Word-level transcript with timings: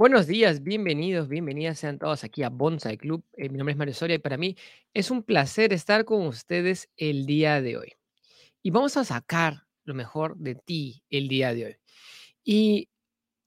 Buenos 0.00 0.26
días, 0.26 0.62
bienvenidos, 0.62 1.28
bienvenidas 1.28 1.78
sean 1.78 1.98
todos 1.98 2.24
aquí 2.24 2.42
a 2.42 2.48
Bonsai 2.48 2.96
Club. 2.96 3.22
Eh, 3.34 3.50
mi 3.50 3.58
nombre 3.58 3.72
es 3.72 3.76
Mario 3.76 3.92
Soria 3.92 4.16
y 4.16 4.18
para 4.18 4.38
mí 4.38 4.56
es 4.94 5.10
un 5.10 5.22
placer 5.22 5.74
estar 5.74 6.06
con 6.06 6.26
ustedes 6.26 6.88
el 6.96 7.26
día 7.26 7.60
de 7.60 7.76
hoy. 7.76 7.92
Y 8.62 8.70
vamos 8.70 8.96
a 8.96 9.04
sacar 9.04 9.64
lo 9.84 9.92
mejor 9.92 10.38
de 10.38 10.54
ti 10.54 11.04
el 11.10 11.28
día 11.28 11.52
de 11.52 11.66
hoy. 11.66 11.76
Y 12.42 12.88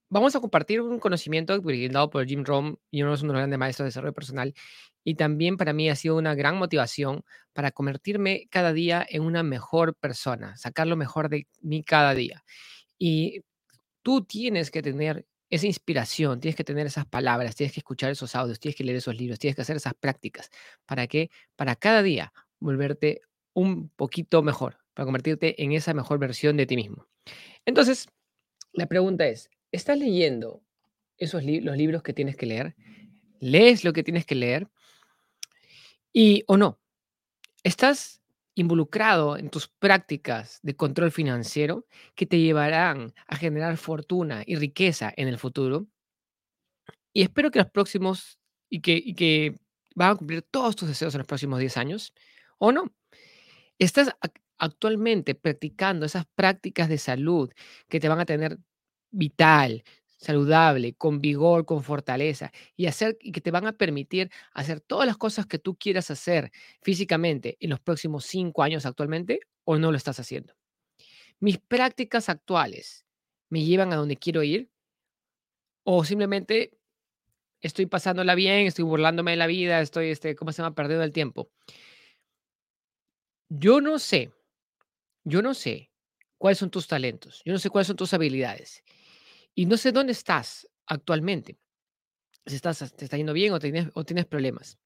vamos 0.10 0.36
a 0.36 0.40
compartir 0.42 0.80
un 0.80 1.00
conocimiento 1.00 1.60
brindado 1.60 2.12
por 2.12 2.24
Jim 2.28 2.44
Rohn, 2.44 2.78
y 2.92 3.02
uno 3.02 3.18
de 3.18 3.24
los 3.24 3.36
grandes 3.36 3.58
maestros 3.58 3.86
de 3.86 3.88
desarrollo 3.88 4.14
personal. 4.14 4.54
Y 5.04 5.16
también 5.16 5.58
para 5.58 5.74
mí 5.74 5.90
ha 5.90 5.96
sido 5.96 6.18
una 6.18 6.36
gran 6.36 6.58
motivación 6.58 7.24
para 7.54 7.72
convertirme 7.72 8.48
cada 8.52 8.74
día 8.74 9.04
en 9.10 9.24
una 9.24 9.42
mejor 9.42 9.96
persona, 9.96 10.56
sacar 10.56 10.86
lo 10.86 10.98
mejor 10.98 11.30
de 11.30 11.48
mí 11.62 11.84
cada 11.84 12.14
día. 12.14 12.44
Y 13.00 13.42
tú 14.04 14.24
tienes 14.24 14.70
que 14.70 14.84
tener 14.84 15.26
esa 15.56 15.68
inspiración, 15.68 16.40
tienes 16.40 16.56
que 16.56 16.64
tener 16.64 16.88
esas 16.88 17.06
palabras, 17.06 17.56
tienes 17.56 17.74
que 17.74 17.80
escuchar 17.80 18.10
esos 18.10 18.36
audios, 18.36 18.60
tienes 18.60 18.76
que 18.76 18.84
leer 18.84 18.98
esos 18.98 19.16
libros, 19.16 19.38
tienes 19.38 19.56
que 19.56 19.62
hacer 19.62 19.76
esas 19.76 19.94
prácticas. 19.94 20.50
¿Para 20.88 21.06
qué? 21.06 21.30
Para 21.56 21.76
cada 21.76 22.02
día 22.02 22.34
volverte 22.60 23.22
un 23.54 23.90
poquito 23.90 24.42
mejor, 24.42 24.80
para 24.96 25.06
convertirte 25.06 25.62
en 25.62 25.74
esa 25.74 25.94
mejor 25.94 26.18
versión 26.18 26.58
de 26.58 26.66
ti 26.66 26.76
mismo. 26.76 27.08
Entonces, 27.66 28.08
la 28.72 28.88
pregunta 28.88 29.28
es, 29.28 29.52
¿estás 29.72 30.00
leyendo 30.00 30.64
esos 31.18 31.44
los 31.44 31.78
libros 31.78 32.02
que 32.02 32.14
tienes 32.14 32.36
que 32.36 32.48
leer? 32.48 32.76
¿Lees 33.40 33.84
lo 33.84 33.94
que 33.94 34.04
tienes 34.04 34.26
que 34.26 34.34
leer? 34.34 34.68
¿Y 36.12 36.46
o 36.48 36.58
no? 36.58 36.80
¿Estás 37.62 38.23
involucrado 38.56 39.38
en 39.38 39.50
tus 39.50 39.68
prácticas 39.68 40.60
de 40.64 40.76
control 40.76 41.12
financiero 41.12 41.88
que 42.16 42.26
te 42.26 42.40
llevarán 42.40 43.14
a 43.28 43.36
generar 43.38 43.78
fortuna 43.78 44.44
y 44.46 44.56
riqueza 44.58 45.12
en 45.16 45.28
el 45.28 45.38
futuro? 45.40 45.88
Y 47.14 47.22
espero 47.22 47.52
que 47.52 47.60
los 47.60 47.70
próximos 47.70 48.40
y 48.70 48.82
que 48.82 48.94
y 49.04 49.14
que 49.14 49.56
van 49.96 50.12
a 50.12 50.16
cumplir 50.16 50.42
todos 50.42 50.76
tus 50.76 50.88
deseos 50.90 51.14
en 51.14 51.20
los 51.20 51.28
próximos 51.28 51.60
10 51.60 51.78
años, 51.78 52.14
¿o 52.58 52.72
no? 52.72 52.92
¿Estás 53.80 54.10
ac 54.22 54.34
actualmente 54.60 55.36
practicando 55.36 56.06
esas 56.06 56.26
prácticas 56.36 56.90
de 56.90 56.98
salud 56.98 57.52
que 57.90 58.00
te 58.00 58.10
van 58.10 58.20
a 58.22 58.26
tener 58.26 58.60
vital, 59.12 59.84
saludable, 60.24 60.94
con 60.96 61.22
vigor, 61.22 61.66
con 61.66 61.84
fortaleza, 61.84 62.52
y 62.76 62.88
hacer 62.88 63.18
y 63.22 63.32
que 63.32 63.42
te 63.42 63.52
van 63.52 63.68
a 63.68 63.74
permitir 63.74 64.32
hacer 64.54 64.80
todas 64.80 65.06
las 65.06 65.18
cosas 65.18 65.46
que 65.46 65.60
tú 65.60 65.76
quieras 65.76 66.10
hacer 66.10 66.52
físicamente 66.82 67.58
en 67.60 67.70
los 67.70 67.80
próximos 67.80 68.26
5 68.26 68.64
años 68.64 68.86
actualmente, 68.86 69.42
o 69.66 69.78
no 69.78 69.92
lo 69.92 69.98
estás 69.98 70.20
haciendo? 70.20 70.56
¿Mis 71.40 71.60
prácticas 71.60 72.30
actuales 72.30 73.06
me 73.50 73.64
llevan 73.64 73.94
a 73.94 73.98
donde 73.98 74.18
quiero 74.18 74.44
ir, 74.44 74.70
o 75.84 76.06
simplemente 76.06 76.72
Estoy 77.64 77.86
pasándola 77.86 78.36
bien, 78.36 78.68
estoy 78.68 78.84
burlándome 78.84 79.32
de 79.32 79.38
la 79.38 79.48
vida, 79.48 79.80
estoy, 79.80 80.10
este, 80.10 80.36
¿cómo 80.36 80.52
se 80.52 80.62
llama? 80.62 80.76
Perdiendo 80.76 81.06
el 81.06 81.14
tiempo. 81.14 81.50
Yo 83.48 83.80
no 83.80 84.00
sé, 84.00 84.34
yo 85.24 85.42
no 85.42 85.54
sé 85.54 85.90
cuáles 86.38 86.58
son 86.58 86.70
tus 86.70 86.88
talentos, 86.88 87.42
yo 87.46 87.54
no 87.54 87.60
sé 87.60 87.70
cuáles 87.70 87.88
son 87.88 87.96
tus 87.96 88.14
habilidades 88.14 88.84
y 89.56 89.66
no 89.66 89.78
sé 89.78 89.92
dónde 89.92 90.14
estás 90.14 90.68
actualmente, 90.86 91.58
si 92.46 92.56
estás, 92.56 92.94
te 92.94 93.06
está 93.06 93.18
yendo 93.18 93.34
bien 93.34 93.54
o 93.54 93.60
tienes, 93.60 93.90
o 93.94 94.04
tienes 94.04 94.26
problemas, 94.26 94.78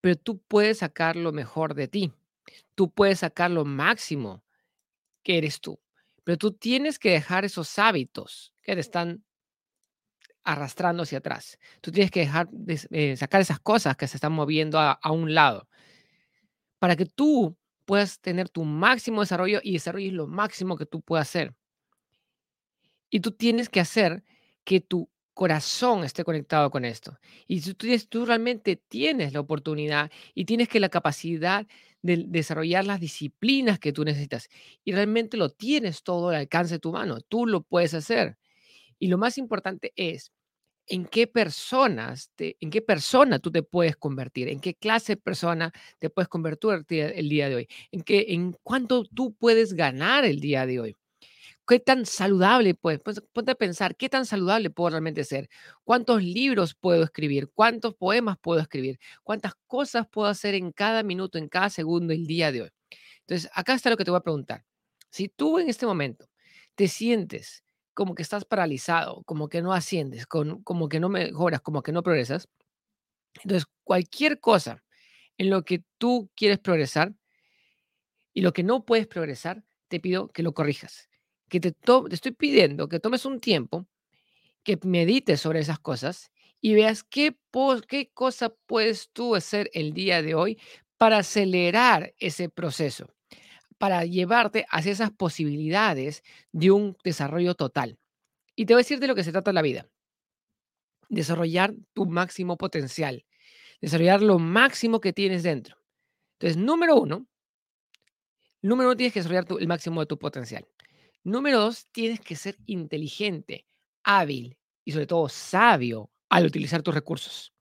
pero 0.00 0.16
tú 0.16 0.40
puedes 0.48 0.78
sacar 0.78 1.16
lo 1.16 1.32
mejor 1.32 1.74
de 1.74 1.88
ti, 1.88 2.12
tú 2.74 2.90
puedes 2.90 3.20
sacar 3.20 3.50
lo 3.50 3.64
máximo 3.64 4.44
que 5.22 5.38
eres 5.38 5.60
tú, 5.60 5.80
pero 6.24 6.38
tú 6.38 6.52
tienes 6.52 6.98
que 6.98 7.10
dejar 7.10 7.44
esos 7.44 7.78
hábitos 7.78 8.54
que 8.62 8.74
te 8.74 8.80
están 8.80 9.24
arrastrando 10.44 11.02
hacia 11.02 11.18
atrás. 11.18 11.58
Tú 11.80 11.90
tienes 11.90 12.10
que 12.10 12.20
dejar 12.20 12.48
de 12.50 12.78
eh, 12.90 13.16
sacar 13.16 13.40
esas 13.40 13.60
cosas 13.60 13.96
que 13.96 14.06
se 14.06 14.18
están 14.18 14.32
moviendo 14.32 14.78
a 14.78 14.92
a 14.92 15.10
un 15.10 15.34
lado 15.34 15.68
para 16.78 16.96
que 16.96 17.06
tú 17.06 17.56
puedas 17.86 18.20
tener 18.20 18.48
tu 18.50 18.64
máximo 18.64 19.22
desarrollo 19.22 19.60
y 19.62 19.72
desarrolles 19.72 20.12
lo 20.12 20.26
máximo 20.26 20.76
que 20.76 20.86
tú 20.86 21.00
puedas 21.00 21.28
hacer. 21.28 21.54
Y 23.14 23.20
tú 23.20 23.30
tienes 23.30 23.68
que 23.68 23.78
hacer 23.78 24.24
que 24.64 24.80
tu 24.80 25.08
corazón 25.34 26.02
esté 26.02 26.24
conectado 26.24 26.68
con 26.72 26.84
esto. 26.84 27.16
Y 27.46 27.60
tú, 27.60 27.86
tú 28.08 28.26
realmente 28.26 28.74
tienes 28.74 29.32
la 29.32 29.38
oportunidad 29.38 30.10
y 30.34 30.46
tienes 30.46 30.68
que 30.68 30.80
la 30.80 30.88
capacidad 30.88 31.64
de 32.02 32.24
desarrollar 32.26 32.84
las 32.84 32.98
disciplinas 32.98 33.78
que 33.78 33.92
tú 33.92 34.04
necesitas 34.04 34.48
y 34.84 34.90
realmente 34.90 35.36
lo 35.36 35.48
tienes 35.50 36.02
todo 36.02 36.30
al 36.30 36.34
alcance 36.34 36.74
de 36.74 36.78
tu 36.80 36.90
mano, 36.90 37.20
tú 37.20 37.46
lo 37.46 37.62
puedes 37.62 37.94
hacer. 37.94 38.36
Y 38.98 39.06
lo 39.06 39.16
más 39.16 39.38
importante 39.38 39.92
es 39.94 40.32
en 40.88 41.06
qué 41.06 41.28
personas 41.28 42.30
en 42.38 42.70
qué 42.70 42.82
persona 42.82 43.38
tú 43.38 43.52
te 43.52 43.62
puedes 43.62 43.96
convertir, 43.96 44.48
en 44.48 44.60
qué 44.60 44.74
clase 44.74 45.14
de 45.14 45.22
persona 45.22 45.72
te 46.00 46.10
puedes 46.10 46.28
convertir 46.28 46.84
el 47.14 47.28
día 47.28 47.48
de 47.48 47.56
hoy, 47.56 47.68
en 47.92 48.02
qué 48.02 48.26
en 48.30 48.54
cuánto 48.64 49.04
tú 49.04 49.34
puedes 49.36 49.74
ganar 49.74 50.24
el 50.24 50.40
día 50.40 50.66
de 50.66 50.80
hoy. 50.80 50.96
¿Qué 51.66 51.80
tan 51.80 52.04
saludable 52.04 52.74
puedes? 52.74 53.00
Pues, 53.00 53.22
ponte 53.32 53.52
a 53.52 53.54
pensar, 53.54 53.96
¿qué 53.96 54.08
tan 54.10 54.26
saludable 54.26 54.68
puedo 54.70 54.90
realmente 54.90 55.24
ser? 55.24 55.48
¿Cuántos 55.84 56.22
libros 56.22 56.74
puedo 56.74 57.02
escribir? 57.04 57.50
¿Cuántos 57.54 57.94
poemas 57.94 58.36
puedo 58.40 58.60
escribir? 58.60 58.98
¿Cuántas 59.22 59.54
cosas 59.66 60.06
puedo 60.10 60.28
hacer 60.28 60.54
en 60.54 60.72
cada 60.72 61.02
minuto, 61.02 61.38
en 61.38 61.48
cada 61.48 61.70
segundo 61.70 62.12
el 62.12 62.26
día 62.26 62.52
de 62.52 62.62
hoy? 62.62 62.70
Entonces, 63.20 63.50
acá 63.54 63.74
está 63.74 63.90
lo 63.90 63.96
que 63.96 64.04
te 64.04 64.10
voy 64.10 64.18
a 64.18 64.22
preguntar. 64.22 64.64
Si 65.10 65.28
tú 65.28 65.58
en 65.58 65.68
este 65.70 65.86
momento 65.86 66.28
te 66.74 66.88
sientes 66.88 67.64
como 67.94 68.14
que 68.14 68.22
estás 68.22 68.44
paralizado, 68.44 69.22
como 69.24 69.48
que 69.48 69.62
no 69.62 69.72
asciendes, 69.72 70.26
con- 70.26 70.62
como 70.64 70.88
que 70.88 71.00
no 71.00 71.08
mejoras, 71.10 71.60
como 71.62 71.82
que 71.82 71.92
no 71.92 72.02
progresas, 72.02 72.48
entonces 73.42 73.66
cualquier 73.84 74.40
cosa 74.40 74.84
en 75.38 75.50
lo 75.50 75.64
que 75.64 75.84
tú 75.98 76.30
quieres 76.36 76.58
progresar 76.60 77.14
y 78.32 78.42
lo 78.42 78.52
que 78.52 78.62
no 78.62 78.84
puedes 78.84 79.06
progresar, 79.06 79.64
te 79.88 80.00
pido 80.00 80.28
que 80.28 80.42
lo 80.42 80.54
corrijas. 80.54 81.08
Te, 81.60 81.72
to- 81.72 82.04
te 82.08 82.14
estoy 82.14 82.32
pidiendo 82.32 82.88
que 82.88 83.00
tomes 83.00 83.24
un 83.26 83.40
tiempo, 83.40 83.86
que 84.64 84.78
medites 84.84 85.40
sobre 85.40 85.60
esas 85.60 85.78
cosas 85.80 86.30
y 86.60 86.74
veas 86.74 87.04
qué, 87.04 87.36
qué 87.88 88.10
cosa 88.14 88.54
puedes 88.66 89.10
tú 89.12 89.34
hacer 89.34 89.70
el 89.74 89.92
día 89.92 90.22
de 90.22 90.34
hoy 90.34 90.58
para 90.98 91.18
acelerar 91.18 92.14
ese 92.18 92.48
proceso 92.48 93.08
para 93.78 94.04
llevarte 94.04 94.66
hacia 94.70 94.92
esas 94.92 95.10
posibilidades 95.10 96.22
de 96.52 96.70
un 96.70 96.96
desarrollo 97.04 97.54
total. 97.54 97.98
Y 98.56 98.66
te 98.66 98.74
voy 98.74 98.80
a 98.80 98.84
decir 98.84 99.00
de 99.00 99.08
lo 99.08 99.14
que 99.14 99.24
se 99.24 99.32
trata 99.32 99.52
la 99.52 99.62
vida. 99.62 99.88
Desarrollar 101.08 101.70
tu 101.94 102.04
máximo 102.06 102.56
potencial, 102.58 103.24
desarrollar 103.82 104.22
lo 104.22 104.38
máximo 104.40 105.00
que 105.00 105.12
tienes 105.14 105.42
dentro. 105.44 105.76
Entonces, 106.34 106.56
número 106.58 106.96
uno, 106.96 107.26
número 108.62 108.88
uno, 108.88 108.96
tienes 108.96 109.12
que 109.12 109.20
desarrollar 109.20 109.46
el 109.60 109.68
máximo 109.68 110.00
de 110.00 110.06
tu 110.06 110.18
potencial. 110.18 110.66
Número 111.24 111.58
dos, 111.60 111.86
tienes 111.90 112.20
que 112.20 112.36
ser 112.36 112.56
inteligente, 112.66 113.66
hábil 114.02 114.58
y 114.84 114.92
sobre 114.92 115.06
todo 115.06 115.28
sabio 115.30 116.10
al 116.28 116.44
utilizar 116.46 116.82
tus 116.82 116.94
recursos. 116.94 117.52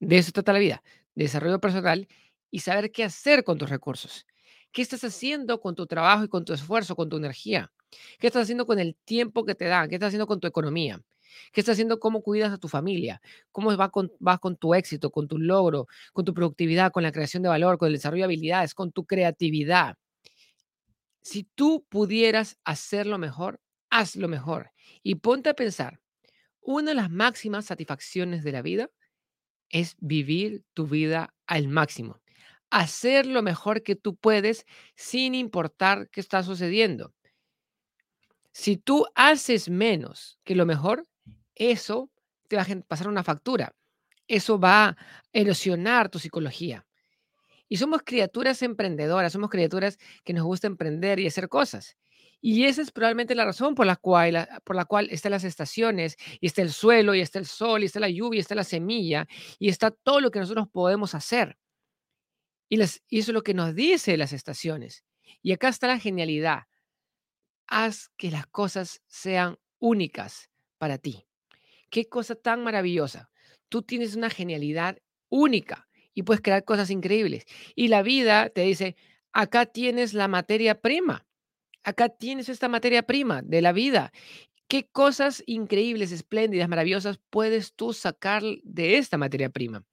De 0.00 0.18
eso 0.18 0.32
trata 0.32 0.52
la 0.52 0.60
vida, 0.60 0.82
desarrollo 1.14 1.60
personal 1.60 2.08
y 2.50 2.60
saber 2.60 2.92
qué 2.92 3.04
hacer 3.04 3.44
con 3.44 3.58
tus 3.58 3.70
recursos. 3.70 4.26
¿Qué 4.72 4.82
estás 4.82 5.04
haciendo 5.04 5.60
con 5.60 5.74
tu 5.74 5.86
trabajo 5.86 6.24
y 6.24 6.28
con 6.28 6.44
tu 6.44 6.52
esfuerzo, 6.54 6.96
con 6.96 7.08
tu 7.08 7.16
energía? 7.18 7.72
¿Qué 8.18 8.28
estás 8.28 8.44
haciendo 8.44 8.66
con 8.66 8.78
el 8.78 8.96
tiempo 9.04 9.44
que 9.44 9.54
te 9.54 9.66
dan? 9.66 9.88
¿Qué 9.88 9.96
estás 9.96 10.08
haciendo 10.08 10.26
con 10.26 10.40
tu 10.40 10.48
economía? 10.48 11.00
¿Qué 11.52 11.60
estás 11.60 11.74
haciendo? 11.74 12.00
¿Cómo 12.00 12.22
cuidas 12.22 12.52
a 12.52 12.58
tu 12.58 12.68
familia? 12.68 13.20
¿Cómo 13.52 13.76
va 13.76 13.90
con, 13.90 14.12
vas 14.20 14.40
con 14.40 14.56
tu 14.56 14.74
éxito, 14.74 15.10
con 15.10 15.28
tu 15.28 15.38
logro, 15.38 15.86
con 16.12 16.24
tu 16.24 16.34
productividad, 16.34 16.92
con 16.92 17.02
la 17.04 17.12
creación 17.12 17.42
de 17.44 17.50
valor, 17.50 17.78
con 17.78 17.88
el 17.88 17.94
desarrollo 17.94 18.22
de 18.22 18.26
habilidades, 18.26 18.74
con 18.74 18.92
tu 18.92 19.06
creatividad? 19.06 19.96
Si 21.22 21.44
tú 21.54 21.86
pudieras 21.88 22.58
hacerlo 22.64 23.18
mejor, 23.18 23.60
hazlo 23.90 24.28
mejor. 24.28 24.72
Y 25.02 25.16
ponte 25.16 25.50
a 25.50 25.54
pensar, 25.54 26.00
una 26.60 26.90
de 26.90 26.94
las 26.94 27.10
máximas 27.10 27.66
satisfacciones 27.66 28.44
de 28.44 28.52
la 28.52 28.62
vida 28.62 28.90
es 29.70 29.96
vivir 29.98 30.64
tu 30.74 30.86
vida 30.86 31.34
al 31.46 31.68
máximo. 31.68 32.20
Hacer 32.70 33.26
lo 33.26 33.42
mejor 33.42 33.82
que 33.82 33.96
tú 33.96 34.16
puedes 34.16 34.66
sin 34.94 35.34
importar 35.34 36.08
qué 36.10 36.20
está 36.20 36.42
sucediendo. 36.42 37.14
Si 38.52 38.76
tú 38.76 39.06
haces 39.14 39.68
menos 39.68 40.38
que 40.44 40.54
lo 40.54 40.66
mejor, 40.66 41.06
eso 41.54 42.10
te 42.48 42.56
va 42.56 42.62
a 42.62 42.80
pasar 42.86 43.08
una 43.08 43.22
factura. 43.22 43.74
Eso 44.26 44.58
va 44.58 44.88
a 44.88 44.96
erosionar 45.32 46.08
tu 46.08 46.18
psicología. 46.18 46.87
Y 47.68 47.76
somos 47.76 48.02
criaturas 48.04 48.62
emprendedoras, 48.62 49.32
somos 49.32 49.50
criaturas 49.50 49.98
que 50.24 50.32
nos 50.32 50.44
gusta 50.44 50.66
emprender 50.66 51.20
y 51.20 51.26
hacer 51.26 51.48
cosas. 51.48 51.96
Y 52.40 52.64
esa 52.64 52.82
es 52.82 52.92
probablemente 52.92 53.34
la 53.34 53.44
razón 53.44 53.74
por 53.74 53.86
la 53.86 53.96
cual, 53.96 54.34
la- 54.34 54.60
por 54.64 54.76
la 54.76 54.84
cual 54.84 55.08
están 55.10 55.32
las 55.32 55.44
estaciones, 55.44 56.16
y 56.40 56.46
está 56.46 56.62
el 56.62 56.70
suelo, 56.72 57.14
y 57.14 57.20
está 57.20 57.38
el 57.38 57.46
sol, 57.46 57.82
y 57.82 57.86
está 57.86 58.00
la 58.00 58.08
lluvia, 58.08 58.38
y 58.38 58.40
está 58.40 58.54
la 58.54 58.64
semilla, 58.64 59.26
y 59.58 59.68
está 59.68 59.90
todo 59.90 60.20
lo 60.20 60.30
que 60.30 60.38
nosotros 60.40 60.68
podemos 60.70 61.14
hacer. 61.14 61.56
Y, 62.68 62.76
las, 62.76 63.02
y 63.08 63.18
eso 63.20 63.32
es 63.32 63.34
lo 63.34 63.42
que 63.42 63.54
nos 63.54 63.74
dice 63.74 64.16
las 64.16 64.32
estaciones. 64.32 65.04
Y 65.42 65.52
acá 65.52 65.68
está 65.68 65.86
la 65.86 65.98
genialidad. 65.98 66.64
Haz 67.66 68.08
que 68.16 68.30
las 68.30 68.46
cosas 68.46 69.02
sean 69.06 69.58
únicas 69.78 70.50
para 70.78 70.98
ti 70.98 71.24
Qué 71.90 72.08
cosa 72.08 72.34
tan 72.36 72.62
maravillosa. 72.64 73.30
Tú 73.68 73.82
tienes 73.82 74.16
una 74.16 74.30
genialidad 74.30 74.98
única 75.30 75.87
y 76.14 76.22
puedes 76.22 76.42
crear 76.42 76.64
cosas 76.64 76.90
increíbles. 76.90 77.44
Y 77.74 77.88
la 77.88 78.02
vida 78.02 78.50
te 78.50 78.62
dice, 78.62 78.96
acá 79.32 79.66
tienes 79.66 80.14
la 80.14 80.28
materia 80.28 80.80
prima. 80.80 81.26
Acá 81.84 82.08
tienes 82.08 82.48
esta 82.48 82.68
materia 82.68 83.02
prima 83.04 83.42
de 83.42 83.62
la 83.62 83.72
vida. 83.72 84.12
¿Qué 84.68 84.86
cosas 84.86 85.42
increíbles, 85.46 86.12
espléndidas, 86.12 86.68
maravillosas 86.68 87.18
puedes 87.30 87.74
tú 87.74 87.92
sacar 87.94 88.42
de 88.64 88.98
esta 88.98 89.16
materia 89.16 89.48
prima? 89.48 89.84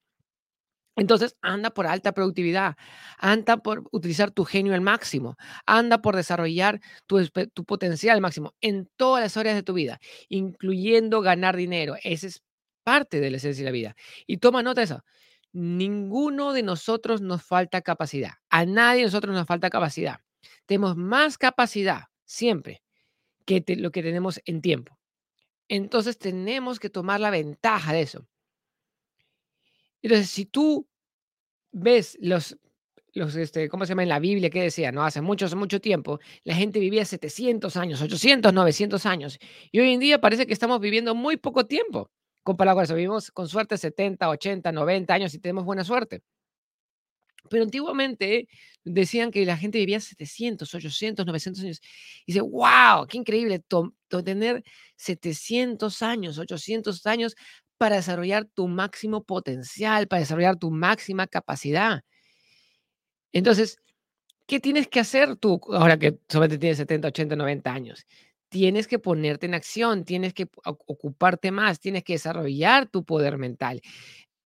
Entonces, 0.97 1.35
anda 1.41 1.71
por 1.71 1.87
alta 1.87 2.13
productividad, 2.13 2.75
anda 3.17 3.57
por 3.57 3.83
utilizar 3.91 4.31
tu 4.31 4.45
genio 4.45 4.73
al 4.73 4.81
máximo, 4.81 5.35
anda 5.65 6.01
por 6.01 6.15
desarrollar 6.15 6.79
tu, 7.05 7.25
tu, 7.53 7.65
potencial 7.65 8.15
al 8.15 8.21
máximo 8.21 8.53
en 8.61 8.89
todas 8.95 9.21
las 9.21 9.35
áreas 9.35 9.55
de 9.55 9.63
tu 9.63 9.73
vida, 9.73 9.99
incluyendo 10.29 11.21
ganar 11.21 11.57
dinero. 11.57 11.95
Esa 12.03 12.27
es 12.27 12.43
parte 12.83 13.19
de 13.19 13.29
la 13.29 13.37
esencia 13.37 13.63
de 13.63 13.71
la 13.71 13.73
vida. 13.73 13.95
Y 14.25 14.37
toma 14.37 14.63
nota 14.63 14.81
de 14.81 14.85
eso. 14.85 15.03
Ninguno 15.57 16.51
de 16.51 16.63
nosotros 16.63 17.21
nos 17.21 17.41
falta 17.41 17.79
capacidad. 17.81 18.33
A 18.49 18.65
nadie 18.65 18.99
de 18.99 19.05
nosotros 19.05 19.33
nos 19.33 19.47
falta 19.47 19.69
capacidad. 19.69 20.19
Tenemos 20.65 20.97
más 20.97 21.37
capacidad 21.37 22.03
siempre 22.25 22.83
que 23.45 23.63
lo 23.77 23.89
que 23.91 24.03
tenemos 24.03 24.41
en 24.43 24.61
tiempo. 24.61 24.99
Entonces 25.69 26.17
tenemos 26.17 26.77
que 26.77 26.89
tomar 26.89 27.21
la 27.21 27.29
ventaja 27.29 27.93
de 27.93 28.01
eso. 28.01 28.27
Entonces, 30.01 30.29
si 30.29 30.45
tú 30.45 30.89
ves 31.71 32.17
los, 32.19 32.57
los 33.13 33.33
este, 33.37 33.69
¿cómo 33.69 33.85
se 33.85 33.91
llama 33.91 34.03
en 34.03 34.09
la 34.09 34.19
Biblia? 34.19 34.49
que 34.49 34.61
decía? 34.61 34.91
No, 34.91 35.05
hace 35.05 35.21
mucho, 35.21 35.45
hace 35.45 35.55
mucho 35.55 35.79
tiempo, 35.79 36.19
la 36.43 36.55
gente 36.55 36.81
vivía 36.81 37.05
700 37.05 37.77
años, 37.77 38.01
800, 38.01 38.51
900 38.51 39.05
años. 39.05 39.39
Y 39.71 39.79
hoy 39.79 39.93
en 39.93 40.01
día 40.01 40.19
parece 40.19 40.45
que 40.47 40.53
estamos 40.53 40.81
viviendo 40.81 41.15
muy 41.15 41.37
poco 41.37 41.65
tiempo. 41.65 42.11
Comparado 42.45 42.75
con 42.77 42.83
eso, 42.83 42.93
vivimos 42.93 43.31
con 43.31 43.47
suerte 43.49 43.75
70, 43.75 44.29
80, 44.29 44.71
90 44.71 45.11
años 45.15 45.33
y 45.33 45.39
tenemos 45.39 45.65
buena 45.65 45.83
suerte. 45.83 46.21
Pero 47.49 47.63
antiguamente 47.63 48.47
decían 48.83 49.31
que 49.31 49.43
la 49.47 49.57
gente 49.57 49.79
vivía 49.79 49.99
700, 49.99 50.71
800, 50.71 51.25
900 51.25 51.63
años. 51.63 51.81
Y 52.27 52.33
dice, 52.33 52.41
wow, 52.41 53.07
qué 53.09 53.17
increíble 53.17 53.63
tener 54.23 54.63
700 54.95 56.03
años, 56.03 56.37
800 56.37 57.03
años 57.07 57.35
para 57.79 57.95
desarrollar 57.95 58.45
tu 58.45 58.67
máximo 58.67 59.23
potencial, 59.23 60.07
para 60.07 60.19
desarrollar 60.19 60.55
tu 60.57 60.69
máxima 60.69 61.25
capacidad. 61.25 62.03
Entonces, 63.31 63.79
¿qué 64.45 64.59
tienes 64.59 64.87
que 64.87 64.99
hacer 64.99 65.35
tú 65.35 65.59
ahora 65.71 65.97
que 65.97 66.19
solamente 66.29 66.59
tienes 66.59 66.77
70, 66.77 67.07
80, 67.07 67.35
90 67.35 67.73
años? 67.73 68.05
Tienes 68.55 68.87
que 68.87 68.99
ponerte 68.99 69.47
en 69.47 69.53
acción, 69.53 70.05
tienes 70.05 70.33
que 70.33 70.47
ocuparte 70.63 71.51
más, 71.51 71.81
tienes 71.81 72.05
que 72.05 72.13
desarrollar 72.13 72.87
tu 72.87 73.03
poder 73.03 73.37
mental. 73.37 73.81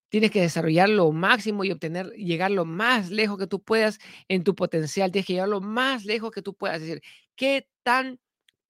Tienes 0.09 0.31
que 0.31 0.41
desarrollar 0.41 0.89
lo 0.89 1.11
máximo 1.11 1.63
y 1.63 1.71
obtener, 1.71 2.09
llegar 2.13 2.49
lo 2.49 2.65
más 2.65 3.11
lejos 3.11 3.37
que 3.37 3.45
tú 3.45 3.61
puedas 3.61 3.99
en 4.27 4.43
tu 4.43 4.55
potencial. 4.55 5.11
Tienes 5.11 5.27
que 5.27 5.33
llegar 5.33 5.49
lo 5.49 5.61
más 5.61 6.05
lejos 6.05 6.31
que 6.31 6.41
tú 6.41 6.55
puedas. 6.55 6.77
Es 6.77 6.87
decir, 6.87 7.03
¿qué 7.35 7.67
tan 7.83 8.19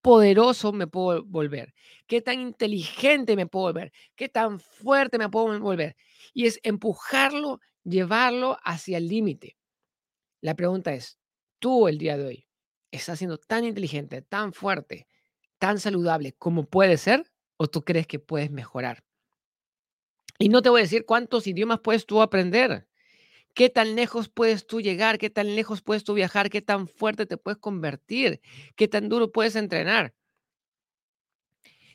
poderoso 0.01 0.73
me 0.73 0.87
puedo 0.87 1.23
volver? 1.23 1.73
¿Qué 2.05 2.21
tan 2.21 2.41
inteligente 2.41 3.37
me 3.37 3.47
puedo 3.47 3.67
volver? 3.67 3.93
¿Qué 4.17 4.27
tan 4.27 4.59
fuerte 4.59 5.17
me 5.17 5.29
puedo 5.29 5.57
volver? 5.57 5.95
Y 6.33 6.47
es 6.47 6.59
empujarlo, 6.63 7.61
llevarlo 7.85 8.57
hacia 8.61 8.97
el 8.97 9.07
límite. 9.07 9.55
La 10.41 10.53
pregunta 10.53 10.93
es, 10.93 11.17
tú 11.59 11.87
el 11.87 11.97
día 11.97 12.17
de 12.17 12.25
hoy, 12.25 12.47
¿estás 12.91 13.19
siendo 13.19 13.37
tan 13.37 13.63
inteligente, 13.63 14.21
tan 14.21 14.51
fuerte, 14.51 15.07
tan 15.59 15.79
saludable 15.79 16.33
como 16.33 16.65
puede 16.65 16.97
ser? 16.97 17.31
¿O 17.57 17.67
tú 17.67 17.83
crees 17.83 18.07
que 18.07 18.19
puedes 18.19 18.51
mejorar? 18.51 19.03
Y 20.39 20.49
no 20.49 20.61
te 20.61 20.69
voy 20.69 20.79
a 20.81 20.83
decir 20.83 21.05
cuántos 21.05 21.45
idiomas 21.47 21.81
puedes 21.81 22.05
tú 22.05 22.21
aprender. 22.21 22.87
¿Qué 23.53 23.69
tan 23.69 23.95
lejos 23.95 24.29
puedes 24.29 24.65
tú 24.65 24.79
llegar? 24.79 25.17
¿Qué 25.17 25.29
tan 25.29 25.55
lejos 25.55 25.81
puedes 25.81 26.05
tú 26.05 26.13
viajar? 26.13 26.49
¿Qué 26.49 26.61
tan 26.61 26.87
fuerte 26.87 27.25
te 27.25 27.37
puedes 27.37 27.57
convertir? 27.59 28.39
¿Qué 28.75 28.87
tan 28.87 29.09
duro 29.09 29.31
puedes 29.31 29.55
entrenar? 29.57 30.13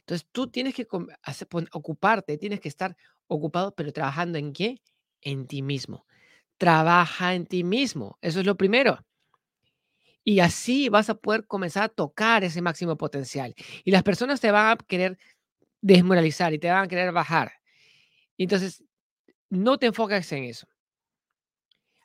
Entonces 0.01 0.29
tú 0.31 0.49
tienes 0.49 0.75
que 0.75 0.87
ocuparte, 1.73 2.37
tienes 2.37 2.61
que 2.61 2.69
estar 2.69 2.95
ocupado, 3.27 3.75
pero 3.75 3.93
trabajando 3.93 4.37
en 4.37 4.53
qué? 4.53 4.83
En 5.23 5.47
ti 5.47 5.63
mismo. 5.63 6.05
Trabaja 6.59 7.35
en 7.35 7.47
ti 7.47 7.65
mismo. 7.65 8.19
Eso 8.21 8.41
es 8.41 8.47
lo 8.47 8.57
primero. 8.57 8.99
Y 10.25 10.41
así 10.41 10.89
vas 10.89 11.11
a 11.11 11.15
poder 11.15 11.47
comenzar 11.47 11.85
a 11.85 11.89
tocar 11.89 12.45
ese 12.45 12.63
máximo 12.63 12.97
potencial. 12.97 13.55
Y 13.85 13.91
las 13.91 14.03
personas 14.03 14.41
te 14.41 14.51
van 14.51 14.73
a 14.73 14.77
querer 14.77 15.19
desmoralizar 15.83 16.55
y 16.55 16.59
te 16.59 16.71
van 16.71 16.85
a 16.85 16.89
querer 16.89 17.13
bajar. 17.13 17.53
Entonces, 18.39 18.83
no 19.51 19.79
te 19.79 19.87
enfocas 19.87 20.33
en 20.33 20.45
eso. 20.45 20.67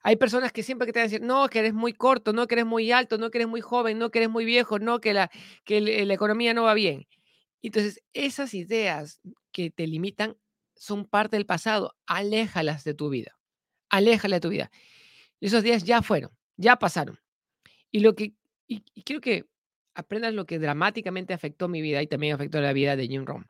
Hay 0.02 0.16
personas 0.16 0.52
que 0.52 0.64
siempre 0.64 0.86
que 0.86 0.94
te 0.94 1.00
van 1.00 1.08
a 1.08 1.10
decir, 1.10 1.22
no, 1.22 1.48
que 1.50 1.60
eres 1.60 1.74
muy 1.74 1.94
corto, 1.94 2.34
no, 2.34 2.48
que 2.48 2.56
eres 2.56 2.66
muy 2.66 2.92
alto, 2.92 3.18
no, 3.18 3.32
que 3.32 3.38
eres 3.38 3.48
muy 3.48 3.62
joven, 3.62 4.00
no, 4.00 4.12
que 4.12 4.20
eres 4.20 4.30
muy 4.30 4.46
viejo, 4.46 4.80
no, 4.80 5.00
que 5.00 5.14
la, 5.14 5.30
que 5.66 5.82
la 5.82 6.14
economía 6.14 6.54
no 6.54 6.64
va 6.64 6.74
bien. 6.74 7.08
Entonces, 7.62 8.02
esas 8.14 8.54
ideas 8.54 9.22
que 9.52 9.72
te 9.72 9.88
limitan 9.88 10.38
son 10.76 11.06
parte 11.06 11.36
del 11.36 11.46
pasado. 11.46 11.96
Aléjalas 12.06 12.84
de 12.84 12.94
tu 12.94 13.10
vida. 13.10 13.38
Aléjalas 13.90 14.38
de 14.38 14.42
tu 14.42 14.50
vida. 14.50 14.72
Esos 15.42 15.64
días 15.64 15.84
ya 15.84 16.02
fueron, 16.02 16.32
ya 16.58 16.78
pasaron. 16.78 17.20
Y 17.92 18.00
lo 18.02 18.16
que, 18.16 18.34
y, 18.68 18.82
quiero 19.04 19.22
que 19.22 19.46
aprendas 19.94 20.34
lo 20.34 20.46
que 20.46 20.60
dramáticamente 20.60 21.34
afectó 21.34 21.68
mi 21.68 21.82
vida 21.82 22.02
y 22.02 22.08
también 22.08 22.36
afectó 22.36 22.62
la 22.62 22.74
vida 22.74 22.96
de 22.96 23.08
Jim 23.08 23.26
Rohn. 23.26 23.50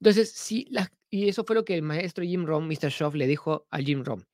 Entonces, 0.00 0.30
si 0.32 0.66
las, 0.70 0.90
y 1.10 1.28
eso 1.28 1.44
fue 1.44 1.56
lo 1.56 1.64
que 1.64 1.74
el 1.74 1.82
maestro 1.82 2.24
Jim 2.24 2.46
Rohn, 2.46 2.68
Mr. 2.68 2.90
Schoff, 2.90 3.14
le 3.14 3.26
dijo 3.26 3.66
a 3.70 3.78
Jim 3.78 4.04
Rohn. 4.04 4.26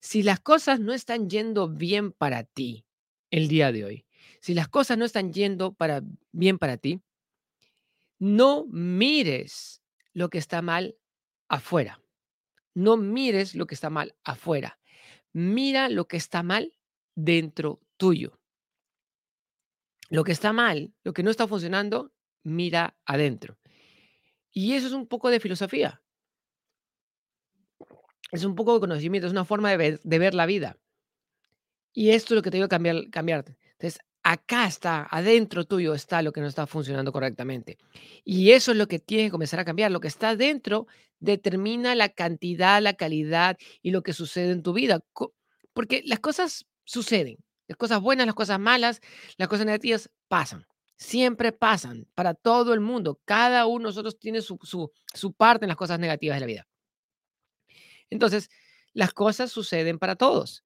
Si 0.00 0.22
las 0.22 0.40
cosas 0.40 0.80
no 0.80 0.92
están 0.92 1.28
yendo 1.28 1.68
bien 1.68 2.12
para 2.12 2.44
ti 2.44 2.84
el 3.30 3.48
día 3.48 3.72
de 3.72 3.84
hoy, 3.84 4.06
si 4.40 4.54
las 4.54 4.68
cosas 4.68 4.96
no 4.96 5.04
están 5.04 5.32
yendo 5.32 5.72
para, 5.74 6.02
bien 6.32 6.58
para 6.58 6.76
ti, 6.76 7.02
no 8.18 8.66
mires 8.66 9.82
lo 10.12 10.30
que 10.30 10.38
está 10.38 10.62
mal 10.62 10.96
afuera. 11.48 12.00
No 12.74 12.96
mires 12.96 13.54
lo 13.54 13.66
que 13.66 13.74
está 13.74 13.90
mal 13.90 14.14
afuera. 14.22 14.78
Mira 15.32 15.88
lo 15.88 16.06
que 16.06 16.16
está 16.16 16.42
mal 16.42 16.72
dentro 17.18 17.80
tuyo. 17.96 18.38
Lo 20.08 20.22
que 20.22 20.32
está 20.32 20.52
mal, 20.52 20.94
lo 21.02 21.12
que 21.12 21.24
no 21.24 21.30
está 21.30 21.48
funcionando, 21.48 22.12
mira 22.44 22.96
adentro. 23.04 23.58
Y 24.52 24.74
eso 24.74 24.86
es 24.86 24.92
un 24.92 25.06
poco 25.06 25.28
de 25.28 25.40
filosofía. 25.40 26.00
Es 28.30 28.44
un 28.44 28.54
poco 28.54 28.74
de 28.74 28.80
conocimiento, 28.80 29.26
es 29.26 29.32
una 29.32 29.44
forma 29.44 29.70
de 29.70 29.98
ver, 30.18 30.34
la 30.34 30.46
vida. 30.46 30.78
Y 31.92 32.10
esto 32.10 32.34
es 32.34 32.36
lo 32.36 32.42
que 32.42 32.50
te 32.50 32.58
digo 32.58 32.68
cambiar, 32.68 33.10
cambiarte. 33.10 33.56
Entonces, 33.72 34.00
acá 34.22 34.66
está, 34.66 35.08
adentro 35.10 35.64
tuyo 35.64 35.94
está 35.94 36.22
lo 36.22 36.32
que 36.32 36.40
no 36.40 36.46
está 36.46 36.66
funcionando 36.66 37.10
correctamente. 37.10 37.78
Y 38.24 38.52
eso 38.52 38.70
es 38.70 38.76
lo 38.76 38.86
que 38.86 39.00
tiene 39.00 39.24
que 39.24 39.30
comenzar 39.30 39.58
a 39.60 39.64
cambiar. 39.64 39.90
Lo 39.90 40.00
que 40.00 40.08
está 40.08 40.36
dentro 40.36 40.86
determina 41.18 41.96
la 41.96 42.10
cantidad, 42.10 42.80
la 42.80 42.94
calidad 42.94 43.56
y 43.82 43.90
lo 43.90 44.02
que 44.02 44.12
sucede 44.12 44.52
en 44.52 44.62
tu 44.62 44.72
vida. 44.72 45.00
Porque 45.72 46.02
las 46.04 46.20
cosas 46.20 46.66
suceden. 46.88 47.36
Las 47.66 47.76
cosas 47.76 48.00
buenas, 48.00 48.26
las 48.26 48.34
cosas 48.34 48.58
malas, 48.58 49.00
las 49.36 49.48
cosas 49.48 49.66
negativas 49.66 50.10
pasan. 50.26 50.66
Siempre 50.96 51.52
pasan 51.52 52.08
para 52.14 52.32
todo 52.32 52.72
el 52.72 52.80
mundo. 52.80 53.20
Cada 53.24 53.66
uno 53.66 53.84
de 53.84 53.90
nosotros 53.90 54.18
tiene 54.18 54.40
su, 54.40 54.58
su 55.14 55.32
parte 55.34 55.66
en 55.66 55.68
las 55.68 55.76
cosas 55.76 55.98
negativas 55.98 56.36
de 56.36 56.40
la 56.40 56.46
vida. 56.46 56.68
Entonces, 58.08 58.48
las 58.94 59.12
cosas 59.12 59.52
suceden 59.52 59.98
para 59.98 60.16
todos. 60.16 60.64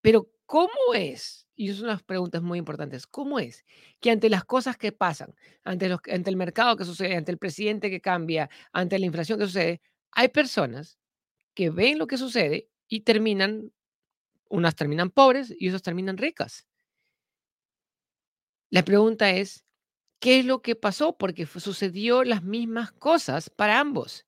Pero 0.00 0.28
¿cómo 0.44 0.92
es? 0.94 1.46
Y 1.54 1.70
es 1.70 1.80
unas 1.80 2.02
preguntas 2.02 2.42
muy 2.42 2.58
importantes. 2.58 3.06
¿Cómo 3.06 3.38
es 3.38 3.64
que 4.00 4.10
ante 4.10 4.28
las 4.28 4.44
cosas 4.44 4.76
que 4.76 4.90
pasan, 4.90 5.34
ante, 5.62 5.88
los, 5.88 6.00
ante 6.12 6.30
el 6.30 6.36
mercado 6.36 6.76
que 6.76 6.84
sucede, 6.84 7.16
ante 7.16 7.30
el 7.30 7.38
presidente 7.38 7.90
que 7.90 8.00
cambia, 8.00 8.50
ante 8.72 8.98
la 8.98 9.06
inflación 9.06 9.38
que 9.38 9.46
sucede, 9.46 9.80
hay 10.10 10.28
personas 10.28 10.98
que 11.54 11.70
ven 11.70 11.98
lo 11.98 12.08
que 12.08 12.18
sucede 12.18 12.68
y 12.88 13.02
terminan, 13.02 13.72
unas 14.54 14.74
terminan 14.74 15.10
pobres 15.10 15.54
y 15.58 15.68
otras 15.68 15.82
terminan 15.82 16.16
ricas? 16.16 16.66
La 18.70 18.84
pregunta 18.84 19.30
es, 19.30 19.64
¿qué 20.20 20.40
es 20.40 20.44
lo 20.44 20.62
que 20.62 20.74
pasó? 20.74 21.16
Porque 21.16 21.46
sucedió 21.46 22.24
las 22.24 22.42
mismas 22.42 22.92
cosas 22.92 23.50
para 23.50 23.78
ambos. 23.78 24.26